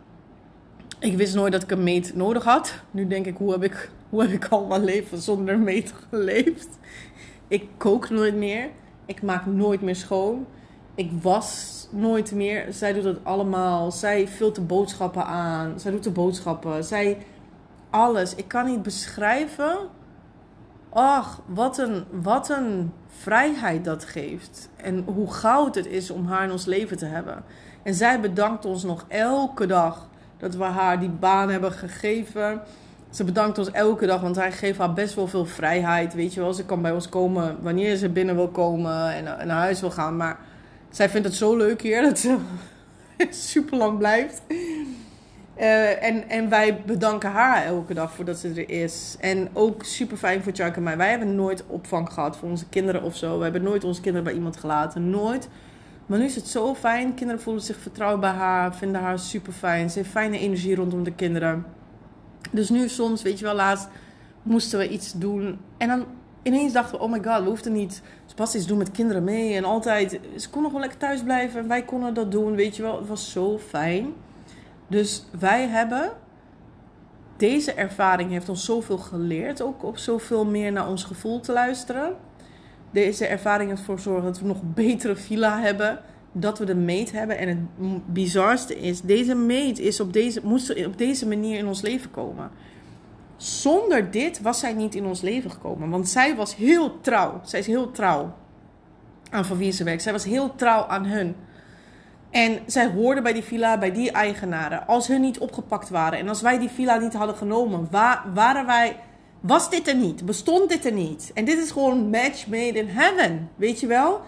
Ik 0.99 1.17
wist 1.17 1.35
nooit 1.35 1.53
dat 1.53 1.63
ik 1.63 1.71
een 1.71 1.83
meet 1.83 2.15
nodig 2.15 2.45
had. 2.45 2.75
Nu 2.91 3.07
denk 3.07 3.27
ik, 3.27 3.37
hoe 3.37 3.53
heb 3.53 3.63
ik, 3.63 3.91
hoe 4.09 4.23
heb 4.23 4.31
ik 4.31 4.45
al 4.45 4.67
mijn 4.67 4.85
leven 4.85 5.19
zonder 5.19 5.59
meet 5.59 5.95
geleefd? 6.09 6.69
Ik 7.49 7.69
kook 7.77 8.11
nooit 8.11 8.35
meer. 8.35 8.71
Ik 9.07 9.23
maak 9.23 9.47
nooit 9.47 9.81
meer 9.81 9.97
schoon. 9.97 10.47
Ik 10.95 11.11
was 11.23 11.89
nooit 11.91 12.33
meer. 12.33 12.73
Zij 12.73 12.93
doet 12.93 13.05
het 13.05 13.25
allemaal. 13.25 13.91
Zij 13.93 14.29
vult 14.29 14.55
de 14.55 14.61
boodschappen 14.61 15.25
aan. 15.25 15.81
Zij 15.81 15.91
doet 15.91 16.05
de 16.05 16.11
boodschappen. 16.11 16.85
Zij 16.85 17.19
alles. 17.91 18.35
Ik 18.35 18.49
kan 18.49 18.67
niet 18.67 18.83
beschrijven. 18.83 19.77
Ach, 20.95 21.41
wat 21.47 21.79
een, 21.79 22.05
wat 22.11 22.49
een 22.49 22.93
vrijheid 23.19 23.85
dat 23.85 24.05
geeft. 24.05 24.69
En 24.77 25.05
hoe 25.07 25.33
goud 25.33 25.75
het 25.75 25.87
is 25.87 26.11
om 26.11 26.27
haar 26.27 26.45
in 26.45 26.51
ons 26.51 26.65
leven 26.65 26.97
te 26.97 27.05
hebben. 27.05 27.45
En 27.83 27.95
zij 27.95 28.21
bedankt 28.21 28.65
ons 28.65 28.83
nog 28.83 29.05
elke 29.09 29.67
dag 29.67 30.09
dat 30.39 30.55
we 30.55 30.65
haar 30.65 31.01
die 31.01 31.09
baan 31.09 31.51
hebben 31.51 31.73
gegeven. 31.73 32.61
Ze 33.11 33.25
bedankt 33.25 33.59
ons 33.59 33.71
elke 33.71 34.07
dag, 34.07 34.21
want 34.21 34.37
hij 34.37 34.53
geeft 34.53 34.79
haar 34.79 34.93
best 34.93 35.15
wel 35.15 35.27
veel 35.27 35.47
vrijheid. 35.47 36.15
Weet 36.15 36.35
je 36.35 36.41
wel, 36.41 36.53
ze 36.53 36.65
kan 36.65 36.83
bij 36.83 36.93
ons 36.93 37.09
komen 37.09 37.57
wanneer 37.63 37.97
ze 37.97 38.09
binnen 38.09 38.35
wil 38.35 38.49
komen 38.49 39.13
en 39.15 39.25
naar 39.25 39.59
huis 39.59 39.81
wil 39.81 39.91
gaan. 39.91 40.17
Maar 40.17 40.39
zij 40.91 41.09
vindt 41.09 41.27
het 41.27 41.37
zo 41.37 41.57
leuk 41.57 41.83
hier 41.83 42.03
dat 42.09 42.19
ze 42.19 42.39
super 43.31 43.79
lang 43.79 43.99
blijft. 43.99 44.43
Uh, 45.59 46.03
en, 46.03 46.29
en 46.29 46.49
wij 46.49 46.83
bedanken 46.87 47.31
haar 47.31 47.65
elke 47.65 47.95
dag 47.95 48.13
voordat 48.13 48.39
ze 48.39 48.49
er 48.49 48.71
is. 48.71 49.17
En 49.21 49.49
ook 49.53 49.85
super 49.85 50.17
fijn 50.17 50.43
voor 50.43 50.53
Chuck 50.53 50.77
en 50.77 50.83
mij. 50.83 50.97
Wij 50.97 51.11
hebben 51.11 51.35
nooit 51.35 51.67
opvang 51.67 52.13
gehad 52.13 52.37
voor 52.37 52.49
onze 52.49 52.69
kinderen 52.69 53.03
of 53.03 53.17
zo. 53.17 53.37
We 53.37 53.43
hebben 53.43 53.63
nooit 53.63 53.85
onze 53.85 54.01
kinderen 54.01 54.25
bij 54.25 54.35
iemand 54.35 54.57
gelaten. 54.57 55.11
Nooit. 55.11 55.49
Maar 56.07 56.19
nu 56.19 56.25
is 56.25 56.35
het 56.35 56.49
zo 56.49 56.75
fijn. 56.75 57.15
Kinderen 57.15 57.43
voelen 57.43 57.63
zich 57.63 57.77
vertrouwd 57.77 58.21
bij 58.21 58.31
haar. 58.31 58.75
Vinden 58.75 59.01
haar 59.01 59.19
super 59.19 59.53
fijn. 59.53 59.91
Ze 59.91 59.99
heeft 59.99 60.11
fijne 60.11 60.39
energie 60.39 60.75
rondom 60.75 61.05
de 61.05 61.15
kinderen. 61.15 61.65
Dus 62.51 62.69
nu 62.69 62.89
soms, 62.89 63.23
weet 63.23 63.39
je 63.39 63.45
wel, 63.45 63.55
laatst 63.55 63.89
moesten 64.43 64.79
we 64.79 64.89
iets 64.89 65.13
doen. 65.13 65.59
En 65.77 65.89
dan 65.89 66.05
ineens 66.43 66.73
dachten 66.73 66.99
we, 66.99 67.05
oh 67.05 67.11
my 67.11 67.23
god, 67.23 67.43
we 67.43 67.49
hoefden 67.49 67.73
niet 67.73 68.03
spastisch 68.27 68.67
doen 68.67 68.79
met 68.79 68.91
kinderen 68.91 69.25
mee. 69.25 69.57
En 69.57 69.65
altijd, 69.65 70.21
ze 70.37 70.51
kon 70.51 70.63
nog 70.63 70.73
wel 70.73 70.81
lekker 70.81 70.99
thuis 70.99 71.23
blijven 71.23 71.61
en 71.61 71.69
wij 71.69 71.83
konden 71.83 72.15
dat 72.15 72.31
doen, 72.31 72.55
weet 72.55 72.77
je 72.77 72.83
wel. 72.83 72.99
Het 72.99 73.09
was 73.09 73.33
zo 73.33 73.59
fijn. 73.59 74.13
Dus 74.87 75.25
wij 75.39 75.69
hebben, 75.69 76.13
deze 77.37 77.73
ervaring 77.73 78.31
heeft 78.31 78.49
ons 78.49 78.65
zoveel 78.65 78.99
geleerd. 78.99 79.63
Ook 79.63 79.85
op 79.85 79.99
zoveel 79.99 80.47
meer 80.47 80.73
naar 80.73 80.89
ons 80.89 81.05
gevoel 81.05 81.41
te 81.41 81.53
luisteren. 81.53 82.17
Deze 82.91 83.27
ervaring 83.27 83.69
heeft 83.69 83.81
ervoor 83.81 83.97
gezorgd 83.97 84.25
dat 84.25 84.41
we 84.41 84.47
nog 84.47 84.61
betere 84.63 85.17
villa 85.17 85.61
hebben. 85.61 86.01
Dat 86.33 86.59
we 86.59 86.65
de 86.65 86.75
meet 86.75 87.13
hebben. 87.13 87.39
En 87.39 87.49
het 87.49 87.59
bizarste 88.13 88.81
is, 88.81 89.01
deze 89.01 89.35
meet 89.35 89.79
is 89.79 90.01
op 90.01 90.13
deze, 90.13 90.41
moest 90.43 90.85
op 90.87 90.99
deze 90.99 91.29
manier 91.29 91.59
in 91.59 91.67
ons 91.67 91.81
leven 91.81 92.11
komen. 92.11 92.51
Zonder 93.37 94.11
dit 94.11 94.41
was 94.41 94.59
zij 94.59 94.73
niet 94.73 94.95
in 94.95 95.05
ons 95.05 95.21
leven 95.21 95.51
gekomen. 95.51 95.91
Want 95.91 96.09
zij 96.09 96.37
was 96.37 96.57
heel 96.57 97.01
trouw. 97.01 97.41
Zij 97.45 97.59
is 97.59 97.67
heel 97.67 97.91
trouw 97.91 98.35
aan 99.31 99.45
van 99.45 99.57
wie 99.57 99.73
ze 99.73 99.85
werkt. 99.85 100.03
Zij 100.03 100.13
was 100.13 100.25
heel 100.25 100.55
trouw 100.55 100.87
aan 100.87 101.05
hun. 101.05 101.35
En 102.35 102.59
zij 102.67 102.87
hoorde 102.87 103.23
bij 103.23 103.33
die 103.33 103.43
villa, 103.43 103.79
bij 103.79 103.93
die 103.93 104.11
eigenaren. 104.11 104.87
Als 104.87 105.07
hun 105.07 105.21
niet 105.21 105.39
opgepakt 105.39 105.89
waren 105.89 106.19
en 106.19 106.29
als 106.29 106.41
wij 106.41 106.59
die 106.59 106.69
villa 106.69 106.97
niet 106.97 107.13
hadden 107.13 107.37
genomen, 107.37 107.89
waar, 107.91 108.25
waren 108.35 108.67
wij. 108.67 108.97
Was 109.41 109.71
dit 109.71 109.89
er 109.89 109.95
niet? 109.95 110.27
Bestond 110.27 110.69
dit 110.69 110.85
er 110.85 110.93
niet? 110.93 111.31
En 111.35 111.45
dit 111.45 111.59
is 111.59 111.71
gewoon 111.71 112.11
match 112.11 112.47
made 112.47 112.79
in 112.79 112.89
heaven. 112.89 113.51
Weet 113.57 113.81
je 113.81 113.87
wel? 113.87 114.21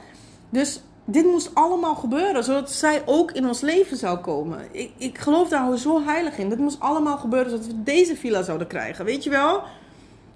Dus 0.51 0.81
dit 1.05 1.25
moest 1.25 1.55
allemaal 1.55 1.95
gebeuren, 1.95 2.45
zodat 2.45 2.71
zij 2.71 3.03
ook 3.05 3.33
in 3.33 3.47
ons 3.47 3.61
leven 3.61 3.97
zou 3.97 4.19
komen. 4.19 4.59
Ik, 4.71 4.91
ik 4.99 5.19
geloof 5.19 5.49
daar 5.49 5.79
zo 5.79 6.05
heilig 6.05 6.39
in. 6.39 6.49
Dit 6.49 6.59
moest 6.59 6.81
allemaal 6.81 7.19
gebeuren, 7.19 7.51
zodat 7.51 7.67
we 7.67 7.83
deze 7.83 8.17
villa 8.17 8.43
zouden 8.43 8.67
krijgen. 8.67 9.05
Weet 9.05 9.25
je 9.25 9.31
wel? 9.31 9.63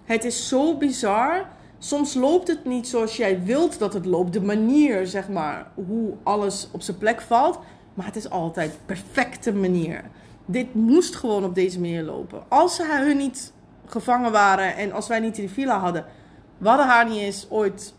Het 0.04 0.24
is 0.24 0.48
zo 0.48 0.76
bizar. 0.76 1.48
Soms 1.82 2.14
loopt 2.14 2.48
het 2.48 2.64
niet 2.64 2.88
zoals 2.88 3.16
jij 3.16 3.42
wilt 3.42 3.78
dat 3.78 3.92
het 3.92 4.06
loopt. 4.06 4.32
De 4.32 4.40
manier, 4.40 5.06
zeg 5.06 5.28
maar, 5.28 5.66
hoe 5.74 6.12
alles 6.22 6.68
op 6.70 6.82
zijn 6.82 6.98
plek 6.98 7.20
valt. 7.20 7.58
Maar 7.94 8.06
het 8.06 8.16
is 8.16 8.30
altijd 8.30 8.78
perfecte 8.86 9.52
manier. 9.52 10.02
Dit 10.46 10.74
moest 10.74 11.16
gewoon 11.16 11.44
op 11.44 11.54
deze 11.54 11.80
manier 11.80 12.02
lopen. 12.02 12.42
Als 12.48 12.76
ze 12.76 13.02
hun 13.06 13.16
niet 13.16 13.52
gevangen 13.86 14.32
waren 14.32 14.76
en 14.76 14.92
als 14.92 15.08
wij 15.08 15.20
niet 15.20 15.38
in 15.38 15.44
die 15.44 15.54
villa 15.54 15.78
hadden, 15.78 16.04
we 16.58 16.68
hadden 16.68 16.86
haar 16.86 17.08
niet 17.08 17.20
eens 17.20 17.46
ooit 17.50 17.94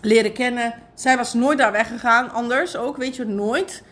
leren 0.00 0.32
kennen. 0.32 0.74
Zij 0.94 1.16
was 1.16 1.34
nooit 1.34 1.58
daar 1.58 1.72
weggegaan, 1.72 2.30
anders 2.30 2.76
ook, 2.76 2.96
weet 2.96 3.16
je, 3.16 3.24
nooit. 3.24 3.82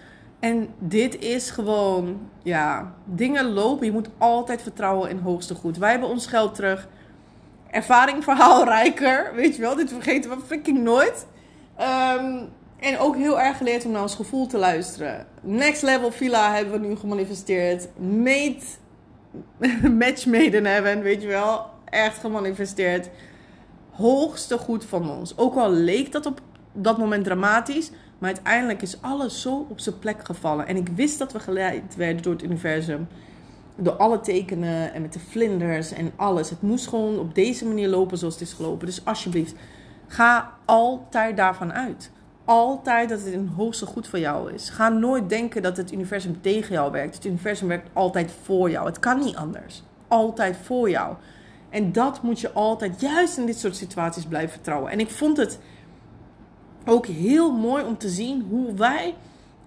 En 0.40 0.68
dit 0.78 1.18
is 1.18 1.50
gewoon, 1.50 2.20
ja, 2.42 2.92
dingen 3.04 3.52
lopen. 3.52 3.86
Je 3.86 3.92
moet 3.92 4.08
altijd 4.18 4.62
vertrouwen 4.62 5.10
in 5.10 5.18
hoogste 5.18 5.54
goed. 5.54 5.76
Wij 5.76 5.90
hebben 5.90 6.08
ons 6.08 6.26
geld 6.26 6.54
terug. 6.54 6.88
Ervaring, 7.70 8.24
verhaal 8.24 8.64
rijker, 8.64 9.34
weet 9.34 9.56
je 9.56 9.60
wel. 9.62 9.76
Dit 9.76 9.88
vergeten 9.88 10.30
we 10.30 10.36
freaking 10.46 10.78
nooit. 10.78 11.26
Ehm, 11.76 12.42
En 12.78 12.98
ook 12.98 13.16
heel 13.16 13.40
erg 13.40 13.56
geleerd 13.56 13.84
om 13.84 13.90
naar 13.90 14.02
ons 14.02 14.14
gevoel 14.14 14.46
te 14.46 14.58
luisteren. 14.58 15.26
Next 15.40 15.82
level 15.82 16.10
villa 16.10 16.54
hebben 16.54 16.80
we 16.80 16.86
nu 16.86 16.96
gemanifesteerd. 16.96 17.88
Made 17.98 18.56
in 20.56 20.66
heaven, 20.66 21.02
weet 21.02 21.22
je 21.22 21.28
wel. 21.28 21.66
Echt 21.84 22.18
gemanifesteerd. 22.18 23.08
Hoogste 23.90 24.58
goed 24.58 24.84
van 24.84 25.10
ons. 25.10 25.36
Ook 25.38 25.54
al 25.56 25.70
leek 25.70 26.12
dat 26.12 26.26
op 26.26 26.40
dat 26.72 26.98
moment 26.98 27.24
dramatisch. 27.24 27.90
Maar 28.18 28.30
uiteindelijk 28.30 28.82
is 28.82 29.02
alles 29.02 29.40
zo 29.40 29.66
op 29.68 29.80
zijn 29.80 29.98
plek 29.98 30.24
gevallen. 30.24 30.66
En 30.66 30.76
ik 30.76 30.88
wist 30.88 31.18
dat 31.18 31.32
we 31.32 31.40
geleid 31.40 31.96
werden 31.96 32.22
door 32.22 32.32
het 32.32 32.42
universum. 32.42 33.08
Door 33.80 33.92
alle 33.92 34.20
tekenen 34.20 34.92
en 34.92 35.02
met 35.02 35.12
de 35.12 35.18
vlinders 35.18 35.92
en 35.92 36.12
alles. 36.16 36.50
Het 36.50 36.62
moest 36.62 36.86
gewoon 36.86 37.18
op 37.18 37.34
deze 37.34 37.66
manier 37.66 37.88
lopen 37.88 38.18
zoals 38.18 38.34
het 38.34 38.42
is 38.42 38.52
gelopen. 38.52 38.86
Dus 38.86 39.04
alsjeblieft, 39.04 39.54
ga 40.06 40.52
altijd 40.64 41.36
daarvan 41.36 41.72
uit. 41.72 42.10
Altijd 42.44 43.08
dat 43.08 43.20
het 43.20 43.34
een 43.34 43.48
hoogste 43.48 43.86
goed 43.86 44.08
voor 44.08 44.18
jou 44.18 44.52
is. 44.52 44.70
Ga 44.70 44.88
nooit 44.88 45.28
denken 45.28 45.62
dat 45.62 45.76
het 45.76 45.92
universum 45.92 46.40
tegen 46.40 46.72
jou 46.72 46.92
werkt. 46.92 47.14
Het 47.14 47.24
universum 47.24 47.68
werkt 47.68 47.88
altijd 47.92 48.32
voor 48.42 48.70
jou. 48.70 48.86
Het 48.86 48.98
kan 48.98 49.18
niet 49.18 49.36
anders. 49.36 49.82
Altijd 50.08 50.56
voor 50.56 50.90
jou. 50.90 51.16
En 51.70 51.92
dat 51.92 52.22
moet 52.22 52.40
je 52.40 52.52
altijd, 52.52 53.00
juist 53.00 53.38
in 53.38 53.46
dit 53.46 53.58
soort 53.58 53.76
situaties, 53.76 54.24
blijven 54.24 54.50
vertrouwen. 54.50 54.90
En 54.90 55.00
ik 55.00 55.10
vond 55.10 55.36
het 55.36 55.58
ook 56.84 57.06
heel 57.06 57.52
mooi 57.52 57.84
om 57.84 57.98
te 57.98 58.08
zien 58.08 58.46
hoe 58.50 58.74
wij 58.74 59.14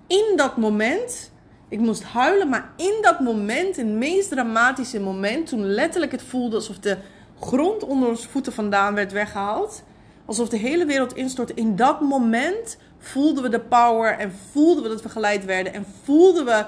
in 0.08 0.34
dat 0.36 0.58
moment. 0.58 1.31
Ik 1.72 1.80
moest 1.80 2.04
huilen, 2.04 2.50
maar 2.50 2.70
in 2.76 2.98
dat 3.02 3.20
moment, 3.20 3.78
in 3.78 3.88
het 3.88 3.98
meest 3.98 4.30
dramatische 4.30 5.00
moment, 5.00 5.48
toen 5.48 5.66
letterlijk 5.66 6.12
het 6.12 6.22
voelde 6.22 6.56
alsof 6.56 6.80
de 6.80 6.98
grond 7.40 7.84
onder 7.84 8.10
ons 8.10 8.28
voeten 8.28 8.54
vandaan 8.54 8.94
werd 8.94 9.12
weggehaald. 9.12 9.84
Alsof 10.26 10.50
de 10.50 10.58
hele 10.58 10.86
wereld 10.86 11.16
instortte. 11.16 11.54
In 11.54 11.76
dat 11.76 12.02
moment 12.02 12.78
voelden 12.98 13.44
we 13.44 13.50
de 13.50 13.60
power 13.60 14.18
en 14.18 14.32
voelden 14.52 14.84
we 14.84 14.90
dat 14.90 15.02
we 15.02 15.10
geleid 15.10 15.46
werden 15.46 15.74
en 15.74 15.86
voelden 16.04 16.46
we 16.46 16.66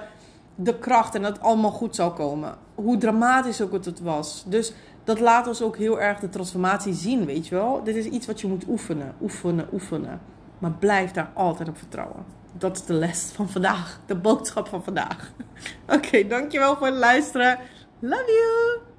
de 0.56 0.80
kracht 0.80 1.16
en 1.16 1.22
dat 1.22 1.34
het 1.34 1.42
allemaal 1.42 1.72
goed 1.72 1.96
zou 1.96 2.14
komen. 2.14 2.56
Hoe 2.76 2.98
dramatisch 2.98 3.62
ook 3.62 3.72
het 3.72 4.02
was. 4.02 4.44
Dus 4.48 4.74
dat 5.04 5.20
laat 5.20 5.48
ons 5.48 5.62
ook 5.62 5.78
heel 5.78 6.02
erg 6.02 6.20
de 6.20 6.30
transformatie 6.30 6.94
zien, 6.94 7.26
weet 7.26 7.48
je 7.48 7.56
wel. 7.56 7.84
Dit 7.84 7.96
is 7.96 8.06
iets 8.06 8.26
wat 8.26 8.42
je 8.42 8.48
moet 8.48 8.68
oefenen, 8.68 9.16
oefenen, 9.22 9.68
oefenen. 9.74 10.22
Maar 10.60 10.72
blijf 10.72 11.12
daar 11.12 11.32
altijd 11.34 11.70
op 11.70 11.78
vertrouwen. 11.78 12.43
Dat 12.58 12.76
is 12.76 12.86
de 12.86 12.94
les 12.94 13.32
van 13.36 13.50
vandaag. 13.50 14.00
De 14.06 14.16
boodschap 14.16 14.68
van 14.68 14.84
vandaag. 14.84 15.32
Oké, 15.96 16.28
dankjewel 16.28 16.78
voor 16.78 16.88
het 16.88 16.96
luisteren. 16.96 17.60
Love 18.00 18.32
you! 18.32 18.93